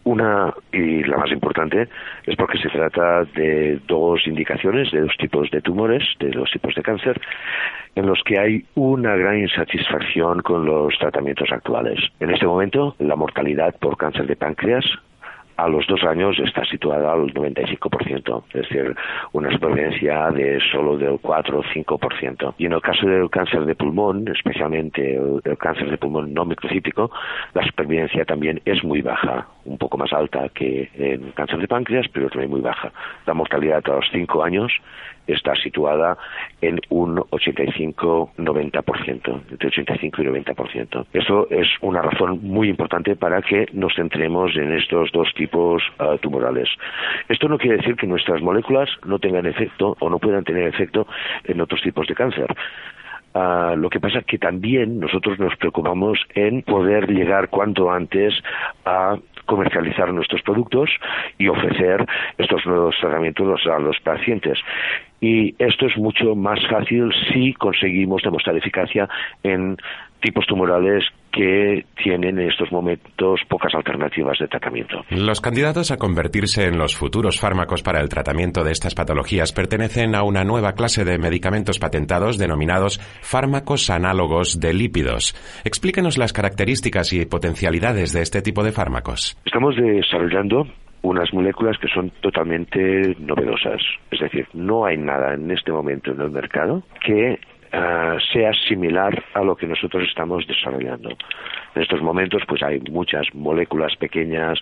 Una, 0.04 0.52
y 0.72 1.02
la 1.04 1.16
más 1.16 1.30
importante, 1.32 1.88
es 2.26 2.36
porque 2.36 2.58
se 2.58 2.68
trata 2.68 3.24
de 3.34 3.80
dos 3.86 4.26
indicaciones, 4.26 4.90
de 4.92 5.00
dos 5.00 5.16
tipos 5.18 5.50
de 5.50 5.62
tumores, 5.62 6.02
de 6.20 6.30
dos 6.30 6.50
tipos 6.50 6.74
de 6.74 6.82
cáncer, 6.82 7.20
en 7.94 8.06
los 8.06 8.22
que 8.24 8.38
hay 8.38 8.64
una 8.74 9.16
gran 9.16 9.38
insatisfacción 9.38 10.42
con 10.42 10.66
los 10.66 10.96
tratamientos 10.98 11.50
actuales. 11.52 11.98
En 12.20 12.30
este 12.30 12.46
momento, 12.46 12.94
la 12.98 13.16
mortalidad 13.16 13.74
por 13.80 13.96
cáncer 13.96 14.26
de 14.26 14.36
páncreas 14.36 14.84
a 15.56 15.68
los 15.68 15.86
dos 15.86 16.02
años 16.04 16.36
está 16.38 16.64
situada 16.64 17.12
al 17.12 17.32
95%, 17.32 18.44
es 18.48 18.68
decir, 18.68 18.94
una 19.32 19.50
supervivencia 19.52 20.30
de 20.30 20.58
solo 20.72 20.96
del 20.96 21.18
4 21.20 21.58
o 21.58 21.62
5%. 21.62 22.54
Y 22.58 22.66
en 22.66 22.72
el 22.72 22.80
caso 22.80 23.06
del 23.06 23.30
cáncer 23.30 23.64
de 23.64 23.74
pulmón, 23.74 24.26
especialmente 24.28 25.16
el, 25.16 25.58
cáncer 25.58 25.90
de 25.90 25.98
pulmón 25.98 26.34
no 26.34 26.44
microcítico, 26.44 27.10
la 27.54 27.64
supervivencia 27.64 28.24
también 28.24 28.60
es 28.64 28.82
muy 28.82 29.00
baja, 29.02 29.46
un 29.64 29.79
poco 29.79 29.98
más 29.98 30.12
alta 30.12 30.48
que 30.48 30.90
en 30.94 31.33
cáncer 31.33 31.59
de 31.59 31.66
páncreas, 31.68 32.07
pero 32.12 32.29
también 32.29 32.50
muy 32.50 32.61
baja. 32.61 32.92
La 33.27 33.35
mortalidad 33.35 33.83
a 33.87 33.96
los 33.96 34.07
5 34.12 34.44
años 34.44 34.72
está 35.27 35.55
situada 35.57 36.16
en 36.61 36.79
un 36.90 37.16
85-90%, 37.16 39.42
entre 39.50 39.68
85 39.68 40.22
y 40.22 40.27
90%. 40.27 41.07
Eso 41.12 41.48
es 41.50 41.66
una 41.81 42.03
razón 42.03 42.40
muy 42.42 42.68
importante 42.68 43.16
para 43.16 43.40
que 43.42 43.66
nos 43.72 43.92
centremos 43.94 44.55
en 44.57 44.72
estos 44.72 45.11
dos 45.12 45.33
tipos 45.35 45.83
uh, 45.98 46.18
tumorales. 46.18 46.68
Esto 47.29 47.48
no 47.48 47.59
quiere 47.59 47.79
decir 47.79 47.96
que 47.96 48.07
nuestras 48.07 48.40
moléculas 48.42 48.88
no 49.05 49.18
tengan 49.18 49.46
efecto 49.46 49.96
o 50.00 50.11
no 50.11 50.18
puedan 50.18 50.44
tener 50.44 50.68
efecto 50.68 51.07
en 51.44 51.61
otros 51.61 51.81
tipos 51.83 52.07
de 52.07 52.14
cáncer. 52.14 52.55
Uh, 53.35 53.77
lo 53.77 53.90
que 53.90 53.98
pasa 53.98 54.20
es 54.20 54.27
que 54.27 54.38
también 54.38 55.00
nosotros 55.00 55.40
nos 55.40 55.57
preocupamos 55.57 56.20
en 56.37 56.62
poder 56.62 57.11
llegar 57.11 57.48
cuanto 57.48 57.90
antes 57.90 58.33
a 58.85 59.16
comercializar 59.46 60.12
nuestros 60.12 60.42
productos 60.42 60.90
y 61.38 61.48
ofrecer 61.48 62.07
estos 62.38 62.64
nuevos 62.66 62.96
tratamientos 63.00 63.66
a 63.66 63.78
los 63.78 63.98
pacientes. 64.00 64.59
Y 65.20 65.54
esto 65.59 65.87
es 65.87 65.96
mucho 65.96 66.35
más 66.35 66.61
fácil 66.68 67.12
si 67.33 67.54
conseguimos 67.54 68.22
demostrar 68.22 68.57
eficacia 68.57 69.09
en 69.42 69.76
tipos 70.20 70.46
tumorales 70.46 71.04
que 71.34 71.84
tienen 72.02 72.38
en 72.38 72.48
estos 72.48 72.70
momentos 72.70 73.40
pocas 73.48 73.74
alternativas 73.74 74.38
de 74.38 74.46
tratamiento. 74.46 75.04
Los 75.10 75.40
candidatos 75.40 75.90
a 75.90 75.96
convertirse 75.96 76.66
en 76.66 76.78
los 76.78 76.96
futuros 76.96 77.40
fármacos 77.40 77.82
para 77.82 78.00
el 78.00 78.08
tratamiento 78.08 78.62
de 78.62 78.72
estas 78.72 78.94
patologías 78.94 79.52
pertenecen 79.52 80.14
a 80.14 80.22
una 80.22 80.44
nueva 80.44 80.72
clase 80.72 81.04
de 81.04 81.18
medicamentos 81.18 81.78
patentados 81.78 82.38
denominados 82.38 82.98
fármacos 83.20 83.90
análogos 83.90 84.60
de 84.60 84.72
lípidos. 84.74 85.34
Explíquenos 85.64 86.18
las 86.18 86.32
características 86.32 87.12
y 87.12 87.26
potencialidades 87.26 88.12
de 88.12 88.22
este 88.22 88.40
tipo 88.40 88.62
de 88.62 88.72
fármacos. 88.72 89.36
Estamos 89.44 89.74
desarrollando 89.76 90.66
unas 91.02 91.32
moléculas 91.34 91.76
que 91.78 91.88
son 91.88 92.10
totalmente 92.20 93.14
novedosas. 93.18 93.80
Es 94.10 94.20
decir, 94.20 94.46
no 94.54 94.86
hay 94.86 94.96
nada 94.96 95.34
en 95.34 95.50
este 95.50 95.70
momento 95.70 96.12
en 96.12 96.20
el 96.20 96.30
mercado 96.30 96.82
que 97.04 97.38
uh, 97.74 98.18
sea 98.32 98.52
similar 98.68 99.22
a 99.34 99.42
lo 99.42 99.56
que 99.56 99.66
nosotros 99.66 100.04
estamos 100.08 100.46
desarrollando. 100.46 101.10
En 101.74 101.82
estos 101.82 102.00
momentos, 102.00 102.42
pues 102.46 102.62
hay 102.62 102.80
muchas 102.90 103.26
moléculas 103.34 103.96
pequeñas 103.96 104.60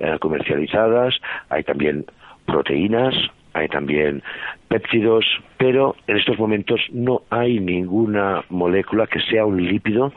uh, 0.00 0.18
comercializadas, 0.18 1.14
hay 1.50 1.62
también 1.64 2.06
proteínas, 2.46 3.14
hay 3.52 3.68
también 3.68 4.22
péptidos, 4.68 5.24
pero 5.56 5.94
en 6.06 6.16
estos 6.16 6.38
momentos 6.38 6.80
no 6.92 7.22
hay 7.30 7.60
ninguna 7.60 8.44
molécula 8.48 9.06
que 9.06 9.20
sea 9.20 9.46
un 9.46 9.64
lípido 9.64 10.12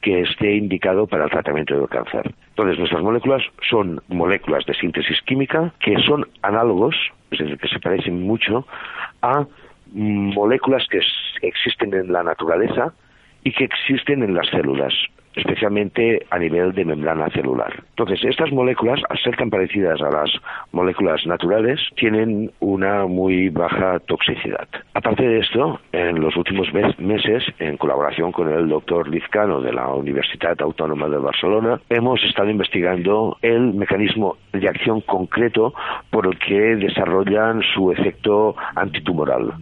que 0.00 0.20
esté 0.20 0.56
indicado 0.56 1.06
para 1.06 1.24
el 1.24 1.30
tratamiento 1.30 1.78
del 1.78 1.88
cáncer. 1.88 2.32
Entonces, 2.50 2.78
nuestras 2.78 3.02
moléculas 3.02 3.42
son 3.68 4.00
moléculas 4.08 4.64
de 4.66 4.74
síntesis 4.74 5.20
química 5.22 5.72
que 5.80 5.96
son 6.02 6.26
análogos, 6.42 6.94
es 7.30 7.38
decir, 7.38 7.58
que 7.58 7.68
se 7.68 7.80
parecen 7.80 8.22
mucho 8.22 8.66
a 9.22 9.46
moléculas 9.92 10.86
que 10.88 11.00
existen 11.42 11.94
en 11.94 12.12
la 12.12 12.22
naturaleza 12.22 12.92
y 13.44 13.52
que 13.52 13.64
existen 13.64 14.22
en 14.22 14.34
las 14.34 14.48
células 14.48 14.94
especialmente 15.34 16.26
a 16.30 16.38
nivel 16.38 16.72
de 16.72 16.84
membrana 16.84 17.28
celular. 17.30 17.72
Entonces, 17.90 18.24
estas 18.24 18.52
moléculas, 18.52 19.00
al 19.08 19.18
ser 19.18 19.36
tan 19.36 19.50
parecidas 19.50 20.00
a 20.00 20.10
las 20.10 20.30
moléculas 20.72 21.26
naturales, 21.26 21.80
tienen 21.96 22.50
una 22.60 23.06
muy 23.06 23.48
baja 23.48 23.98
toxicidad. 24.00 24.68
Aparte 24.94 25.26
de 25.26 25.40
esto, 25.40 25.80
en 25.92 26.20
los 26.20 26.36
últimos 26.36 26.68
meses, 26.98 27.44
en 27.58 27.76
colaboración 27.76 28.32
con 28.32 28.52
el 28.52 28.68
doctor 28.68 29.08
Lizcano 29.08 29.60
de 29.60 29.72
la 29.72 29.88
Universidad 29.88 30.60
Autónoma 30.60 31.08
de 31.08 31.18
Barcelona, 31.18 31.80
hemos 31.88 32.22
estado 32.24 32.50
investigando 32.50 33.36
el 33.42 33.74
mecanismo 33.74 34.36
de 34.52 34.68
acción 34.68 35.00
concreto 35.02 35.74
por 36.10 36.26
el 36.26 36.38
que 36.38 36.76
desarrollan 36.76 37.62
su 37.74 37.92
efecto 37.92 38.56
antitumoral. 38.74 39.52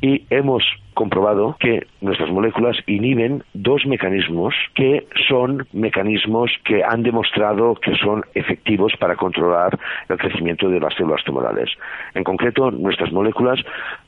Y 0.00 0.24
hemos 0.30 0.62
comprobado 0.94 1.56
que 1.58 1.86
nuestras 2.00 2.30
moléculas 2.30 2.76
inhiben 2.86 3.42
dos 3.54 3.84
mecanismos 3.86 4.54
que 4.74 5.06
son 5.28 5.66
mecanismos 5.72 6.50
que 6.64 6.82
han 6.82 7.02
demostrado 7.02 7.74
que 7.74 7.94
son 7.96 8.24
efectivos 8.34 8.94
para 8.98 9.16
controlar 9.16 9.78
el 10.08 10.18
crecimiento 10.18 10.68
de 10.68 10.80
las 10.80 10.94
células 10.94 11.22
tumorales. 11.24 11.70
En 12.14 12.24
concreto, 12.24 12.70
nuestras 12.70 13.12
moléculas 13.12 13.60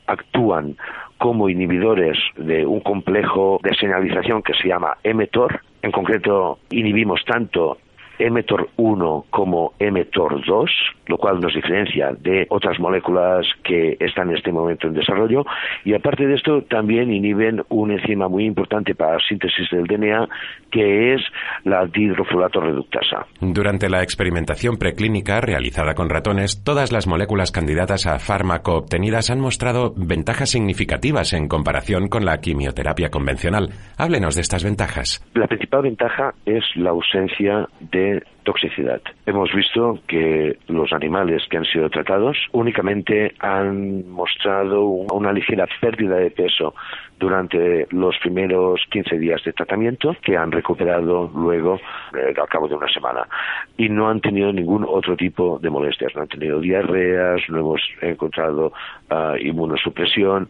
actúan 0.07 0.77
como 1.19 1.49
inhibidores 1.49 2.17
de 2.37 2.65
un 2.65 2.81
complejo 2.81 3.61
de 3.63 3.75
señalización 3.75 4.43
que 4.43 4.55
se 4.55 4.69
llama 4.69 4.97
mTOR. 5.05 5.61
En 5.83 5.93
concreto, 5.93 6.59
inhibimos 6.71 7.25
tanto 7.25 7.79
mTOR1 8.19 9.25
como 9.31 9.73
mTOR2, 9.79 10.71
lo 11.09 11.19
cual 11.19 11.41
nos 11.41 11.55
diferencia 11.55 12.13
de 12.21 12.47
otras 12.51 12.79
moléculas 12.79 13.47
que 13.65 13.97
están 13.99 14.31
en 14.31 14.37
este 14.37 14.53
momento 14.53 14.87
en 14.87 14.95
desarrollo. 14.95 15.45
Y 15.85 15.95
aparte 15.95 16.27
de 16.27 16.35
esto, 16.35 16.63
también 16.63 17.13
inhiben 17.13 17.63
una 17.69 17.95
enzima 17.95 18.29
muy 18.29 18.45
importante 18.45 18.95
para 18.95 19.15
la 19.15 19.21
síntesis 19.21 19.69
del 19.71 19.87
DNA, 19.87 20.29
que 20.71 21.15
es 21.15 21.23
la 21.65 21.87
dihidrofolato 21.87 22.61
reductasa. 22.61 23.27
Durante 23.41 23.89
la 23.89 24.03
experimentación 24.03 24.77
preclínica 24.77 25.41
realizada 25.41 25.95
con 25.95 26.09
ratones, 26.09 26.63
todas 26.63 26.93
las 26.93 27.07
moléculas 27.07 27.51
candidatas 27.51 28.07
a 28.07 28.19
fármaco 28.19 28.75
obtenidas 28.75 29.31
han 29.31 29.41
mostrado 29.41 29.95
ventajas 29.97 30.51
significativas 30.51 31.33
en 31.33 31.49
comparación 31.49 32.09
con 32.09 32.25
la 32.25 32.39
quimioterapia 32.39 33.11
convencional. 33.11 33.71
Háblenos 33.97 34.35
de 34.35 34.43
estas 34.43 34.65
ventajas. 34.65 35.25
La 35.35 35.47
principal 35.47 35.83
ventaja 35.83 36.35
es 36.45 36.65
la 36.77 36.91
ausencia 36.91 37.67
de 37.81 38.23
toxicidad. 38.49 39.03
Hemos 39.27 39.53
visto 39.53 39.99
que 40.07 40.57
los 40.69 40.91
animales 40.95 41.43
que 41.51 41.59
han 41.59 41.67
sido 41.67 41.91
tratados 41.91 42.39
únicamente 42.53 43.35
han 43.41 44.09
mostrado 44.09 44.85
una 44.87 45.35
ligera 45.35 45.67
pérdida 45.83 46.17
de 46.17 46.31
peso 46.31 46.75
durante 47.19 47.87
los 47.91 48.17
primeros 48.23 48.81
15 48.91 49.19
días 49.19 49.43
de 49.45 49.53
tratamiento 49.53 50.17
que 50.23 50.35
han 50.35 50.51
recuperado 50.51 51.31
luego 51.35 51.79
eh, 52.15 52.33
al 52.41 52.49
cabo 52.49 52.69
de 52.69 52.77
una 52.77 52.89
semana. 52.89 53.29
Y 53.77 53.91
no 53.91 54.09
han 54.09 54.23
tenido 54.23 54.51
ningún 54.51 54.87
otro 54.89 55.15
tipo 55.15 55.59
de 55.59 55.69
molestias, 55.69 56.15
no 56.15 56.23
han 56.23 56.29
tenido 56.29 56.59
diarreas, 56.59 57.43
no 57.49 57.59
hemos 57.59 57.83
encontrado 58.01 58.73
uh, 59.11 59.37
inmunosupresión, 59.39 60.49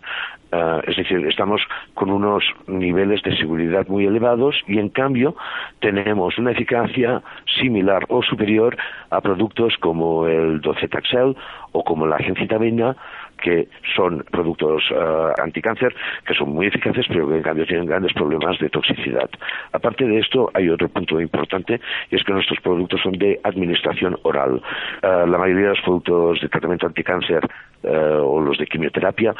uh, 0.52 0.80
es 0.86 0.96
decir, 0.96 1.26
estamos 1.26 1.62
con 1.94 2.10
unos 2.10 2.44
niveles 2.66 3.22
de 3.22 3.36
seguridad 3.36 3.86
muy 3.88 4.06
elevados 4.06 4.56
y 4.66 4.78
en 4.78 4.88
cambio 4.88 5.34
tenemos 5.80 6.38
una 6.38 6.52
eficacia 6.52 7.22
similar 7.60 8.04
o 8.08 8.22
superior 8.22 8.76
a 9.10 9.20
productos 9.20 9.76
como 9.80 10.26
el 10.26 10.60
docetaxel 10.60 11.36
o 11.72 11.84
como 11.84 12.06
la 12.06 12.18
gencitabina 12.18 12.96
que 13.38 13.68
son 13.96 14.24
productos 14.30 14.82
uh, 14.90 15.40
anticáncer 15.42 15.94
que 16.26 16.34
son 16.34 16.50
muy 16.50 16.66
eficaces 16.66 17.06
pero 17.08 17.28
que 17.28 17.36
en 17.36 17.42
cambio 17.42 17.66
tienen 17.66 17.86
grandes 17.86 18.12
problemas 18.12 18.58
de 18.58 18.68
toxicidad. 18.68 19.30
Aparte 19.72 20.04
de 20.04 20.18
esto 20.18 20.50
hay 20.54 20.68
otro 20.68 20.88
punto 20.88 21.20
importante 21.20 21.80
y 22.10 22.16
es 22.16 22.24
que 22.24 22.32
nuestros 22.32 22.60
productos 22.60 23.00
son 23.02 23.12
de 23.12 23.40
administración 23.42 24.16
oral. 24.22 24.62
Uh, 25.02 25.26
la 25.26 25.38
mayoría 25.38 25.68
de 25.68 25.74
los 25.74 25.80
productos 25.80 26.40
de 26.40 26.48
tratamiento 26.48 26.86
anticáncer 26.86 27.48
uh, 27.84 27.88
o 27.88 28.40
los 28.40 28.58
de 28.58 28.66
quimioterapia 28.66 29.34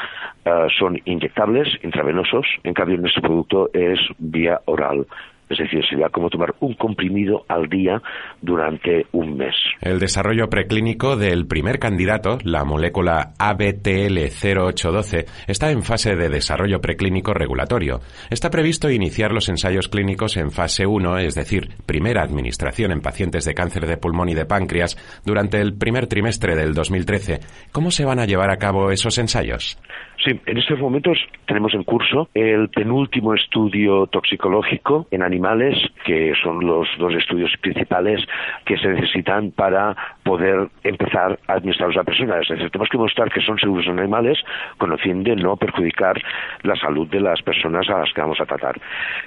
son 0.77 0.99
inyectables, 1.05 1.67
intravenosos, 1.83 2.45
en 2.63 2.73
cambio 2.73 2.97
nuestro 2.97 3.21
producto 3.21 3.69
es 3.73 3.99
vía 4.17 4.59
oral. 4.65 5.05
Es 5.49 5.57
decir, 5.57 5.83
sería 5.89 6.09
como 6.09 6.29
tomar 6.29 6.53
un 6.59 6.75
comprimido 6.75 7.43
al 7.47 7.67
día 7.67 8.01
durante 8.41 9.07
un 9.11 9.35
mes. 9.35 9.55
El 9.81 9.99
desarrollo 9.99 10.49
preclínico 10.49 11.15
del 11.17 11.47
primer 11.47 11.79
candidato, 11.79 12.37
la 12.43 12.63
molécula 12.63 13.33
ABTL0812, 13.39 15.25
está 15.47 15.71
en 15.71 15.81
fase 15.83 16.15
de 16.15 16.29
desarrollo 16.29 16.79
preclínico 16.81 17.33
regulatorio. 17.33 18.01
Está 18.29 18.49
previsto 18.49 18.91
iniciar 18.91 19.31
los 19.31 19.49
ensayos 19.49 19.87
clínicos 19.87 20.37
en 20.37 20.51
fase 20.51 20.85
1, 20.85 21.17
es 21.19 21.35
decir, 21.35 21.69
primera 21.85 22.21
administración 22.21 22.91
en 22.91 23.01
pacientes 23.01 23.45
de 23.45 23.53
cáncer 23.53 23.87
de 23.87 23.97
pulmón 23.97 24.29
y 24.29 24.35
de 24.35 24.45
páncreas, 24.45 24.97
durante 25.25 25.59
el 25.59 25.73
primer 25.73 26.07
trimestre 26.07 26.55
del 26.55 26.73
2013. 26.73 27.39
¿Cómo 27.71 27.91
se 27.91 28.05
van 28.05 28.19
a 28.19 28.25
llevar 28.25 28.51
a 28.51 28.57
cabo 28.57 28.91
esos 28.91 29.17
ensayos? 29.17 29.77
Sí, 30.23 30.37
en 30.45 30.57
estos 30.57 30.79
momentos 30.79 31.17
tenemos 31.45 31.73
en 31.73 31.83
curso 31.83 32.27
el 32.33 32.67
penúltimo 32.69 33.33
estudio 33.33 34.05
toxicológico 34.07 35.07
en 35.11 35.23
animales, 35.23 35.77
que 36.05 36.33
son 36.43 36.65
los 36.65 36.89
dos 36.97 37.13
estudios 37.13 37.51
principales 37.61 38.21
que 38.65 38.77
se 38.77 38.89
necesitan 38.89 39.51
para 39.51 39.95
poder 40.29 40.69
empezar 40.83 41.39
a 41.47 41.53
administrarlos 41.53 41.97
a 41.97 42.03
personas. 42.03 42.41
Es 42.43 42.49
decir, 42.49 42.69
tenemos 42.69 42.89
que 42.89 42.99
mostrar 42.99 43.31
que 43.31 43.41
son 43.41 43.57
seguros 43.57 43.87
animales 43.87 44.37
con 44.77 44.91
el 44.91 44.99
fin 44.99 45.23
de 45.23 45.35
no 45.35 45.57
perjudicar 45.57 46.21
la 46.61 46.75
salud 46.75 47.07
de 47.07 47.19
las 47.19 47.41
personas 47.41 47.89
a 47.89 48.01
las 48.01 48.13
que 48.13 48.21
vamos 48.21 48.39
a 48.39 48.45
tratar. 48.45 48.79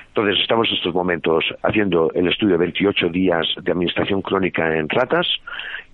Entonces, 0.07 0.39
estamos 0.41 0.69
en 0.69 0.77
estos 0.77 0.95
momentos 0.95 1.45
haciendo 1.65 2.13
el 2.15 2.29
estudio 2.29 2.53
de 2.53 2.59
28 2.59 3.09
días 3.09 3.47
de 3.61 3.73
administración 3.73 4.23
crónica 4.23 4.77
en 4.77 4.89
ratas 4.89 5.27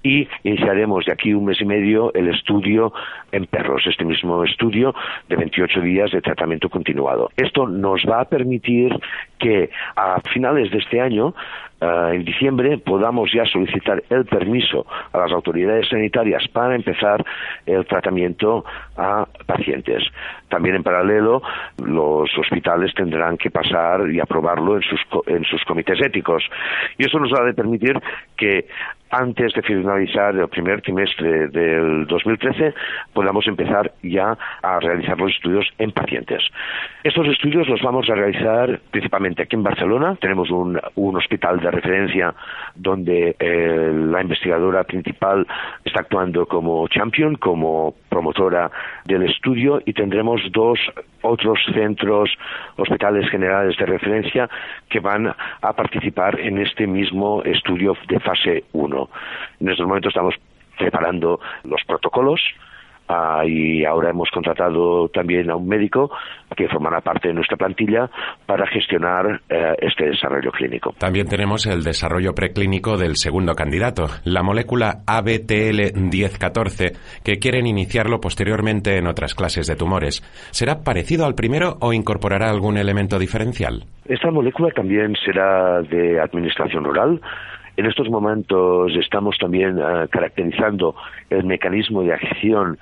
y 0.02 0.28
iniciaremos 0.44 1.06
de 1.06 1.12
aquí 1.12 1.32
un 1.32 1.46
mes 1.46 1.60
y 1.60 1.64
medio 1.64 2.12
el 2.12 2.28
estudio 2.28 2.92
en 3.32 3.46
perros, 3.46 3.86
este 3.86 4.04
mismo 4.04 4.44
estudio 4.44 4.94
de 5.28 5.36
28 5.36 5.80
días 5.80 6.10
de 6.10 6.20
tratamiento 6.20 6.68
continuado. 6.68 7.30
Esto 7.36 7.66
nos 7.66 8.04
va 8.04 8.20
a 8.20 8.24
permitir 8.26 8.92
que 9.38 9.70
a 9.96 10.20
finales 10.32 10.70
de 10.70 10.78
este 10.78 11.00
año 11.00 11.34
Uh, 11.80 12.12
en 12.12 12.24
diciembre 12.24 12.78
podamos 12.78 13.30
ya 13.32 13.44
solicitar 13.44 14.02
el 14.10 14.24
permiso 14.24 14.84
a 15.12 15.18
las 15.18 15.30
autoridades 15.30 15.88
sanitarias 15.88 16.42
para 16.48 16.74
empezar 16.74 17.24
el 17.66 17.86
tratamiento 17.86 18.64
a 18.96 19.24
pacientes. 19.46 20.02
También 20.48 20.74
en 20.74 20.82
paralelo, 20.82 21.40
los 21.84 22.36
hospitales 22.36 22.92
tendrán 22.94 23.36
que 23.36 23.50
pasar 23.50 24.10
y 24.10 24.18
aprobarlo 24.18 24.74
en 24.74 24.82
sus, 24.82 25.00
en 25.26 25.44
sus 25.44 25.62
comités 25.64 26.00
éticos. 26.00 26.42
Y 26.96 27.06
eso 27.06 27.20
nos 27.20 27.32
va 27.32 27.48
a 27.48 27.52
permitir 27.52 27.96
que 28.36 28.66
antes 29.10 29.52
de 29.54 29.62
finalizar 29.62 30.34
el 30.34 30.48
primer 30.48 30.82
trimestre 30.82 31.48
del 31.48 32.06
2013 32.06 32.74
podamos 33.12 33.46
empezar 33.46 33.92
ya 34.02 34.36
a 34.62 34.80
realizar 34.80 35.18
los 35.18 35.32
estudios 35.32 35.66
en 35.78 35.92
pacientes. 35.92 36.42
Estos 37.02 37.26
estudios 37.28 37.68
los 37.68 37.80
vamos 37.82 38.08
a 38.10 38.14
realizar 38.14 38.80
principalmente 38.90 39.42
aquí 39.42 39.56
en 39.56 39.62
Barcelona. 39.62 40.16
Tenemos 40.20 40.50
un, 40.50 40.80
un 40.94 41.16
hospital 41.16 41.60
de 41.60 41.70
referencia 41.70 42.34
donde 42.74 43.36
eh, 43.38 43.92
la 43.94 44.22
investigadora 44.22 44.84
principal 44.84 45.46
está 45.84 46.00
actuando 46.00 46.46
como 46.46 46.86
champion, 46.88 47.36
como 47.36 47.94
promotora 48.08 48.70
del 49.04 49.22
estudio 49.24 49.80
y 49.84 49.92
tendremos 49.92 50.40
dos 50.52 50.78
otros 51.22 51.58
centros 51.72 52.30
hospitales 52.76 53.28
generales 53.30 53.76
de 53.76 53.86
referencia 53.86 54.48
que 54.88 55.00
van 55.00 55.34
a 55.60 55.72
participar 55.72 56.38
en 56.40 56.58
este 56.58 56.86
mismo 56.86 57.42
estudio 57.42 57.96
de 58.08 58.20
fase 58.20 58.64
1. 58.72 59.10
En 59.60 59.68
estos 59.68 59.86
momentos 59.86 60.10
estamos 60.10 60.34
preparando 60.76 61.40
los 61.64 61.82
protocolos 61.84 62.40
Ah, 63.08 63.42
y 63.46 63.86
ahora 63.86 64.10
hemos 64.10 64.28
contratado 64.30 65.08
también 65.08 65.50
a 65.50 65.56
un 65.56 65.66
médico 65.66 66.10
que 66.54 66.68
formará 66.68 67.00
parte 67.00 67.28
de 67.28 67.34
nuestra 67.34 67.56
plantilla 67.56 68.10
para 68.44 68.66
gestionar 68.66 69.40
eh, 69.48 69.74
este 69.80 70.10
desarrollo 70.10 70.50
clínico. 70.50 70.94
También 70.98 71.26
tenemos 71.26 71.66
el 71.66 71.82
desarrollo 71.82 72.34
preclínico 72.34 72.98
del 72.98 73.16
segundo 73.16 73.54
candidato, 73.54 74.08
la 74.24 74.42
molécula 74.42 74.98
ABTL1014, 75.06 77.22
que 77.24 77.38
quieren 77.38 77.66
iniciarlo 77.66 78.20
posteriormente 78.20 78.98
en 78.98 79.06
otras 79.06 79.34
clases 79.34 79.66
de 79.66 79.76
tumores. 79.76 80.20
¿Será 80.50 80.84
parecido 80.84 81.24
al 81.24 81.34
primero 81.34 81.78
o 81.80 81.94
incorporará 81.94 82.50
algún 82.50 82.76
elemento 82.76 83.18
diferencial? 83.18 83.84
Esta 84.06 84.30
molécula 84.30 84.70
también 84.70 85.14
será 85.24 85.80
de 85.82 86.20
administración 86.20 86.86
oral 86.86 87.20
en 87.78 87.86
estos 87.86 88.10
momentos 88.10 88.92
estamos 88.96 89.38
también 89.38 89.78
eh, 89.78 90.08
caracterizando 90.10 90.96
el 91.30 91.44
mecanismo 91.44 92.02
de 92.02 92.12
acción 92.12 92.76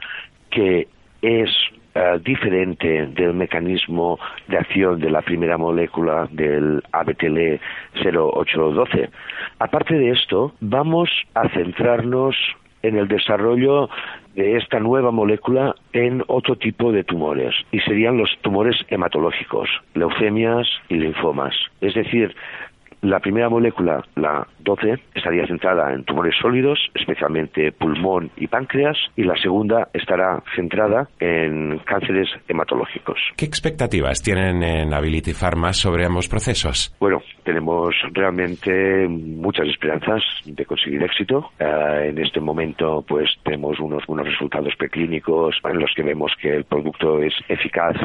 que 0.51 0.89
es 1.21 1.51
eh, 1.95 2.19
diferente 2.25 3.07
del 3.09 3.35
mecanismo 3.35 4.19
de 4.49 4.57
acción 4.57 4.99
de 4.99 5.11
la 5.11 5.21
primera 5.21 5.59
molécula 5.59 6.27
del 6.31 6.83
ABTL 6.93 7.61
0812. 8.03 9.11
Aparte 9.59 9.95
de 9.95 10.13
esto, 10.13 10.55
vamos 10.61 11.11
a 11.35 11.47
centrarnos 11.51 12.35
en 12.83 12.97
el 12.97 13.07
desarrollo 13.07 13.91
de 14.35 14.57
esta 14.57 14.81
nueva 14.81 15.11
molécula 15.11 15.75
en 15.93 16.23
otro 16.29 16.57
tipo 16.57 16.93
de 16.93 17.05
tumores, 17.05 17.55
y 17.71 17.81
serían 17.81 18.17
los 18.17 18.31
tumores 18.43 18.77
hematológicos, 18.89 19.69
leucemias 19.95 20.69
y 20.89 20.95
linfomas. 20.95 21.55
Es 21.81 21.95
decir, 21.95 22.35
la 23.03 23.21
primera 23.21 23.49
molécula, 23.49 24.05
la 24.17 24.47
12, 24.61 24.95
estaría 25.15 25.47
centrada 25.47 25.93
en 25.93 26.05
tumores 26.05 26.35
sólidos, 26.41 26.79
especialmente 26.95 27.73
pulmón 27.73 28.31
y 28.37 28.47
páncreas, 28.47 28.97
y 29.17 29.25
la 29.25 29.37
segunda 29.37 29.89
estará 29.93 30.43
centrada 30.55 31.09
en 31.21 31.79
cánceres 31.85 32.29
hematológicos. 32.49 33.19
¿Qué 33.37 33.45
expectativas 33.45 34.23
tienen 34.23 34.63
en 34.63 34.95
Ability 34.95 35.33
Pharma 35.33 35.73
sobre 35.73 36.05
ambos 36.05 36.29
procesos? 36.29 36.95
Bueno, 36.99 37.23
tenemos 37.45 37.95
realmente 38.13 39.07
muchas 39.09 39.67
esperanzas 39.69 40.23
de 40.45 40.65
conseguir 40.65 41.03
éxito. 41.03 41.51
Uh, 41.61 42.09
en 42.09 42.19
este 42.19 42.41
momento, 42.41 43.05
pues 43.07 43.31
tenemos 43.45 43.79
unos 43.79 44.05
buenos 44.07 44.27
resultados 44.27 44.75
preclínicos 44.77 45.57
en 45.65 45.79
los 45.79 45.91
que 45.95 46.03
vemos 46.03 46.33
que 46.41 46.57
el 46.57 46.65
producto 46.65 47.23
es 47.23 47.35
eficaz 47.49 47.97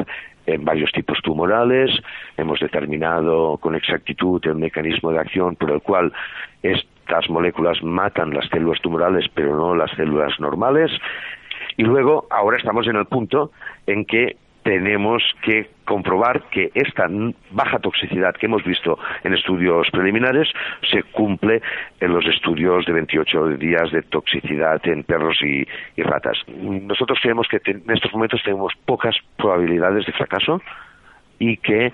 en 0.46 0.64
varios 0.64 0.90
tipos 0.92 1.18
tumorales, 1.22 1.90
hemos 2.36 2.60
determinado 2.60 3.58
con 3.58 3.74
exactitud 3.74 4.40
el 4.44 4.56
mecanismo 4.56 5.10
de 5.12 5.20
acción 5.20 5.56
por 5.56 5.70
el 5.70 5.80
cual 5.80 6.12
estas 6.62 7.28
moléculas 7.28 7.82
matan 7.82 8.34
las 8.34 8.48
células 8.48 8.80
tumorales 8.80 9.26
pero 9.34 9.56
no 9.56 9.74
las 9.74 9.90
células 9.92 10.38
normales. 10.40 10.90
Y 11.76 11.84
luego 11.84 12.26
ahora 12.30 12.58
estamos 12.58 12.86
en 12.86 12.96
el 12.96 13.06
punto 13.06 13.52
en 13.86 14.04
que 14.04 14.36
tenemos 14.62 15.22
que 15.42 15.70
comprobar 15.84 16.44
que 16.50 16.70
esta 16.74 17.06
baja 17.50 17.78
toxicidad 17.78 18.34
que 18.34 18.46
hemos 18.46 18.64
visto 18.64 18.98
en 19.24 19.34
estudios 19.34 19.88
preliminares 19.90 20.48
se 20.90 21.02
cumple 21.02 21.60
en 22.00 22.12
los 22.12 22.24
estudios 22.26 22.86
de 22.86 22.92
28 22.92 23.48
días 23.56 23.90
de 23.90 24.02
toxicidad 24.02 24.80
en 24.86 25.02
perros 25.02 25.38
y, 25.42 25.64
ratas. 26.02 26.38
Nosotros 26.48 27.18
creemos 27.20 27.46
que 27.48 27.60
en 27.64 27.82
estos 27.90 28.12
momentos 28.12 28.42
tenemos 28.42 28.72
pocas 28.84 29.16
probabilidades 29.36 30.06
de 30.06 30.12
fracaso 30.12 30.60
y 31.38 31.56
que 31.56 31.92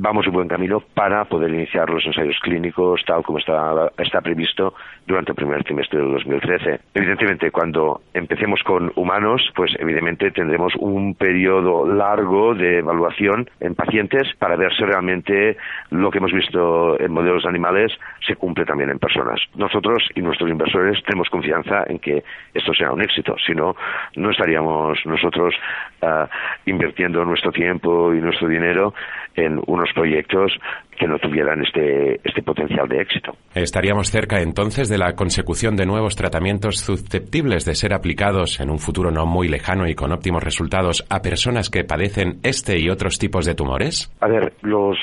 vamos 0.00 0.26
en 0.26 0.32
buen 0.32 0.48
camino 0.48 0.80
para 0.94 1.24
poder 1.24 1.50
iniciar 1.50 1.90
los 1.90 2.04
ensayos 2.06 2.38
clínicos 2.40 3.02
tal 3.04 3.22
como 3.24 3.38
está, 3.38 3.90
está 3.98 4.20
previsto 4.20 4.74
durante 5.06 5.32
el 5.32 5.36
primer 5.36 5.64
trimestre 5.64 5.98
del 5.98 6.12
2013. 6.12 6.80
Evidentemente, 6.94 7.50
cuando 7.50 8.02
empecemos 8.14 8.62
con 8.62 8.92
humanos, 8.94 9.42
pues 9.56 9.72
evidentemente 9.78 10.30
tendremos 10.30 10.74
un 10.76 11.14
periodo 11.14 11.86
largo 11.86 12.54
de 12.54 12.78
evaluación 12.78 13.48
en 13.60 13.74
pacientes 13.74 14.28
para 14.38 14.56
ver 14.56 14.72
si 14.76 14.84
realmente 14.84 15.56
lo 15.90 16.10
que 16.10 16.18
hemos 16.18 16.32
visto 16.32 17.00
en 17.00 17.10
modelos 17.10 17.44
animales 17.46 17.92
se 18.24 18.36
cumple 18.36 18.64
también 18.64 18.90
en 18.90 18.98
personas. 18.98 19.40
Nosotros 19.56 20.08
y 20.14 20.20
nuestros 20.20 20.50
inversores 20.50 21.02
tenemos 21.04 21.28
confianza 21.28 21.84
en 21.88 21.98
que 21.98 22.22
esto 22.54 22.72
sea 22.74 22.92
un 22.92 23.02
éxito, 23.02 23.34
si 23.44 23.52
no, 23.52 23.74
no 24.16 24.30
estaríamos 24.30 24.98
nosotros 25.06 25.54
uh, 26.02 26.26
invirtiendo 26.66 27.24
nuestro 27.24 27.50
tiempo 27.50 28.14
y 28.14 28.20
nuestro 28.20 28.46
dinero 28.46 28.94
en 29.34 29.60
unos 29.66 29.87
proyectos 29.94 30.52
que 30.98 31.06
no 31.06 31.18
tuvieran 31.18 31.62
este, 31.64 32.20
este 32.24 32.42
potencial 32.42 32.88
de 32.88 33.00
éxito. 33.00 33.32
Estaríamos 33.54 34.10
cerca 34.10 34.40
entonces 34.40 34.88
de 34.88 34.98
la 34.98 35.14
consecución 35.14 35.76
de 35.76 35.86
nuevos 35.86 36.16
tratamientos 36.16 36.78
susceptibles 36.78 37.64
de 37.64 37.74
ser 37.74 37.94
aplicados 37.94 38.60
en 38.60 38.70
un 38.70 38.78
futuro 38.78 39.10
no 39.10 39.26
muy 39.26 39.48
lejano 39.48 39.86
y 39.86 39.94
con 39.94 40.12
óptimos 40.12 40.42
resultados 40.42 41.04
a 41.08 41.20
personas 41.22 41.70
que 41.70 41.84
padecen 41.84 42.40
este 42.42 42.78
y 42.78 42.88
otros 42.88 43.18
tipos 43.18 43.46
de 43.46 43.54
tumores? 43.54 44.12
A 44.20 44.28
ver, 44.28 44.52
los 44.62 44.98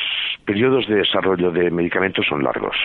periodos 0.46 0.88
de 0.88 0.96
desarrollo 0.96 1.52
de 1.52 1.72
medicamentos 1.72 2.26
son 2.28 2.44
largos. 2.44 2.76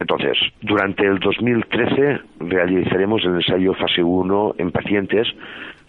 Entonces, 0.00 0.36
durante 0.60 1.06
el 1.06 1.18
2013 1.18 2.20
realizaremos 2.40 3.24
el 3.24 3.36
ensayo 3.36 3.74
fase 3.74 4.02
1 4.02 4.56
en 4.58 4.70
pacientes 4.70 5.26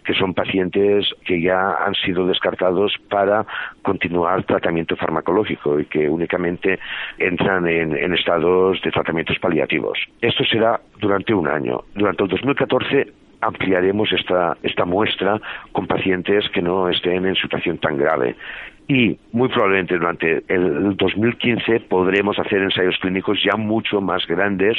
que 0.05 0.13
son 0.13 0.33
pacientes 0.33 1.05
que 1.25 1.41
ya 1.41 1.85
han 1.85 1.95
sido 1.95 2.25
descartados 2.25 2.93
para 3.09 3.45
continuar 3.81 4.43
tratamiento 4.43 4.95
farmacológico 4.95 5.79
y 5.79 5.85
que 5.85 6.07
únicamente 6.07 6.79
entran 7.17 7.67
en, 7.67 7.95
en 7.95 8.13
estados 8.13 8.81
de 8.81 8.91
tratamientos 8.91 9.37
paliativos. 9.39 9.97
Esto 10.21 10.43
será 10.45 10.79
durante 10.99 11.33
un 11.33 11.47
año. 11.47 11.83
Durante 11.95 12.23
el 12.23 12.29
2014 12.29 13.07
ampliaremos 13.41 14.11
esta, 14.11 14.57
esta 14.63 14.85
muestra 14.85 15.39
con 15.71 15.87
pacientes 15.87 16.49
que 16.49 16.61
no 16.61 16.89
estén 16.89 17.25
en 17.25 17.35
situación 17.35 17.77
tan 17.77 17.97
grave 17.97 18.35
y 18.87 19.17
muy 19.31 19.49
probablemente 19.49 19.97
durante 19.97 20.43
el 20.47 20.95
2015 20.95 21.81
podremos 21.81 22.37
hacer 22.37 22.61
ensayos 22.61 22.97
clínicos 22.99 23.39
ya 23.43 23.57
mucho 23.57 23.99
más 23.99 24.25
grandes 24.27 24.77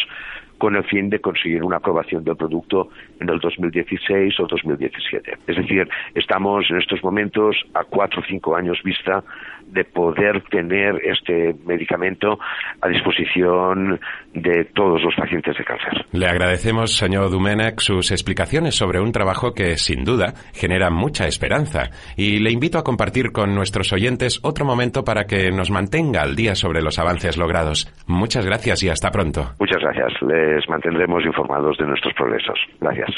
con 0.58 0.76
el 0.76 0.84
fin 0.84 1.10
de 1.10 1.20
conseguir 1.20 1.62
una 1.62 1.76
aprobación 1.76 2.24
del 2.24 2.36
producto 2.36 2.88
en 3.20 3.28
el 3.28 3.38
2016 3.38 4.40
o 4.40 4.46
2017. 4.46 5.32
Es 5.46 5.56
decir, 5.56 5.88
estamos 6.14 6.64
en 6.70 6.78
estos 6.78 7.02
momentos 7.02 7.56
a 7.74 7.84
cuatro 7.84 8.20
o 8.20 8.24
cinco 8.26 8.56
años 8.56 8.78
vista 8.82 9.22
de 9.66 9.84
poder 9.84 10.42
tener 10.50 11.00
este 11.04 11.54
medicamento 11.64 12.38
a 12.80 12.88
disposición 12.88 14.00
de 14.32 14.64
todos 14.74 15.02
los 15.02 15.14
pacientes 15.14 15.56
de 15.56 15.64
cáncer. 15.64 16.06
Le 16.12 16.26
agradecemos, 16.26 16.96
señor 16.96 17.30
Dumenech, 17.30 17.80
sus 17.80 18.10
explicaciones 18.12 18.76
sobre 18.76 19.00
un 19.00 19.12
trabajo 19.12 19.52
que, 19.52 19.76
sin 19.76 20.04
duda, 20.04 20.34
genera 20.54 20.90
mucha 20.90 21.26
esperanza 21.26 21.90
y 22.16 22.38
le 22.38 22.52
invito 22.52 22.78
a 22.78 22.84
compartir 22.84 23.32
con 23.32 23.54
nuestros 23.54 23.92
oyentes 23.92 24.40
otro 24.42 24.64
momento 24.64 25.04
para 25.04 25.24
que 25.24 25.50
nos 25.50 25.70
mantenga 25.70 26.22
al 26.22 26.36
día 26.36 26.54
sobre 26.54 26.82
los 26.82 26.98
avances 26.98 27.36
logrados. 27.36 27.92
Muchas 28.06 28.46
gracias 28.46 28.82
y 28.82 28.88
hasta 28.88 29.10
pronto. 29.10 29.52
Muchas 29.58 29.82
gracias. 29.82 30.12
Les 30.46 30.68
mantendremos 30.68 31.24
informados 31.24 31.76
de 31.76 31.86
nuestros 31.86 32.14
progresos. 32.14 32.56
Gracias. 32.80 33.10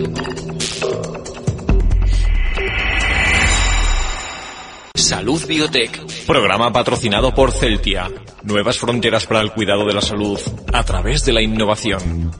Salud 4.96 5.46
Biotech, 5.46 6.26
programa 6.26 6.72
patrocinado 6.72 7.36
por 7.36 7.52
Celtia. 7.52 8.10
Nuevas 8.44 8.78
fronteras 8.78 9.26
para 9.26 9.42
el 9.42 9.52
cuidado 9.52 9.86
de 9.86 9.94
la 9.94 10.02
salud 10.02 10.39
a 10.72 10.84
través 10.84 11.26
de 11.26 11.34
la 11.34 11.42
innovación. 11.42 12.32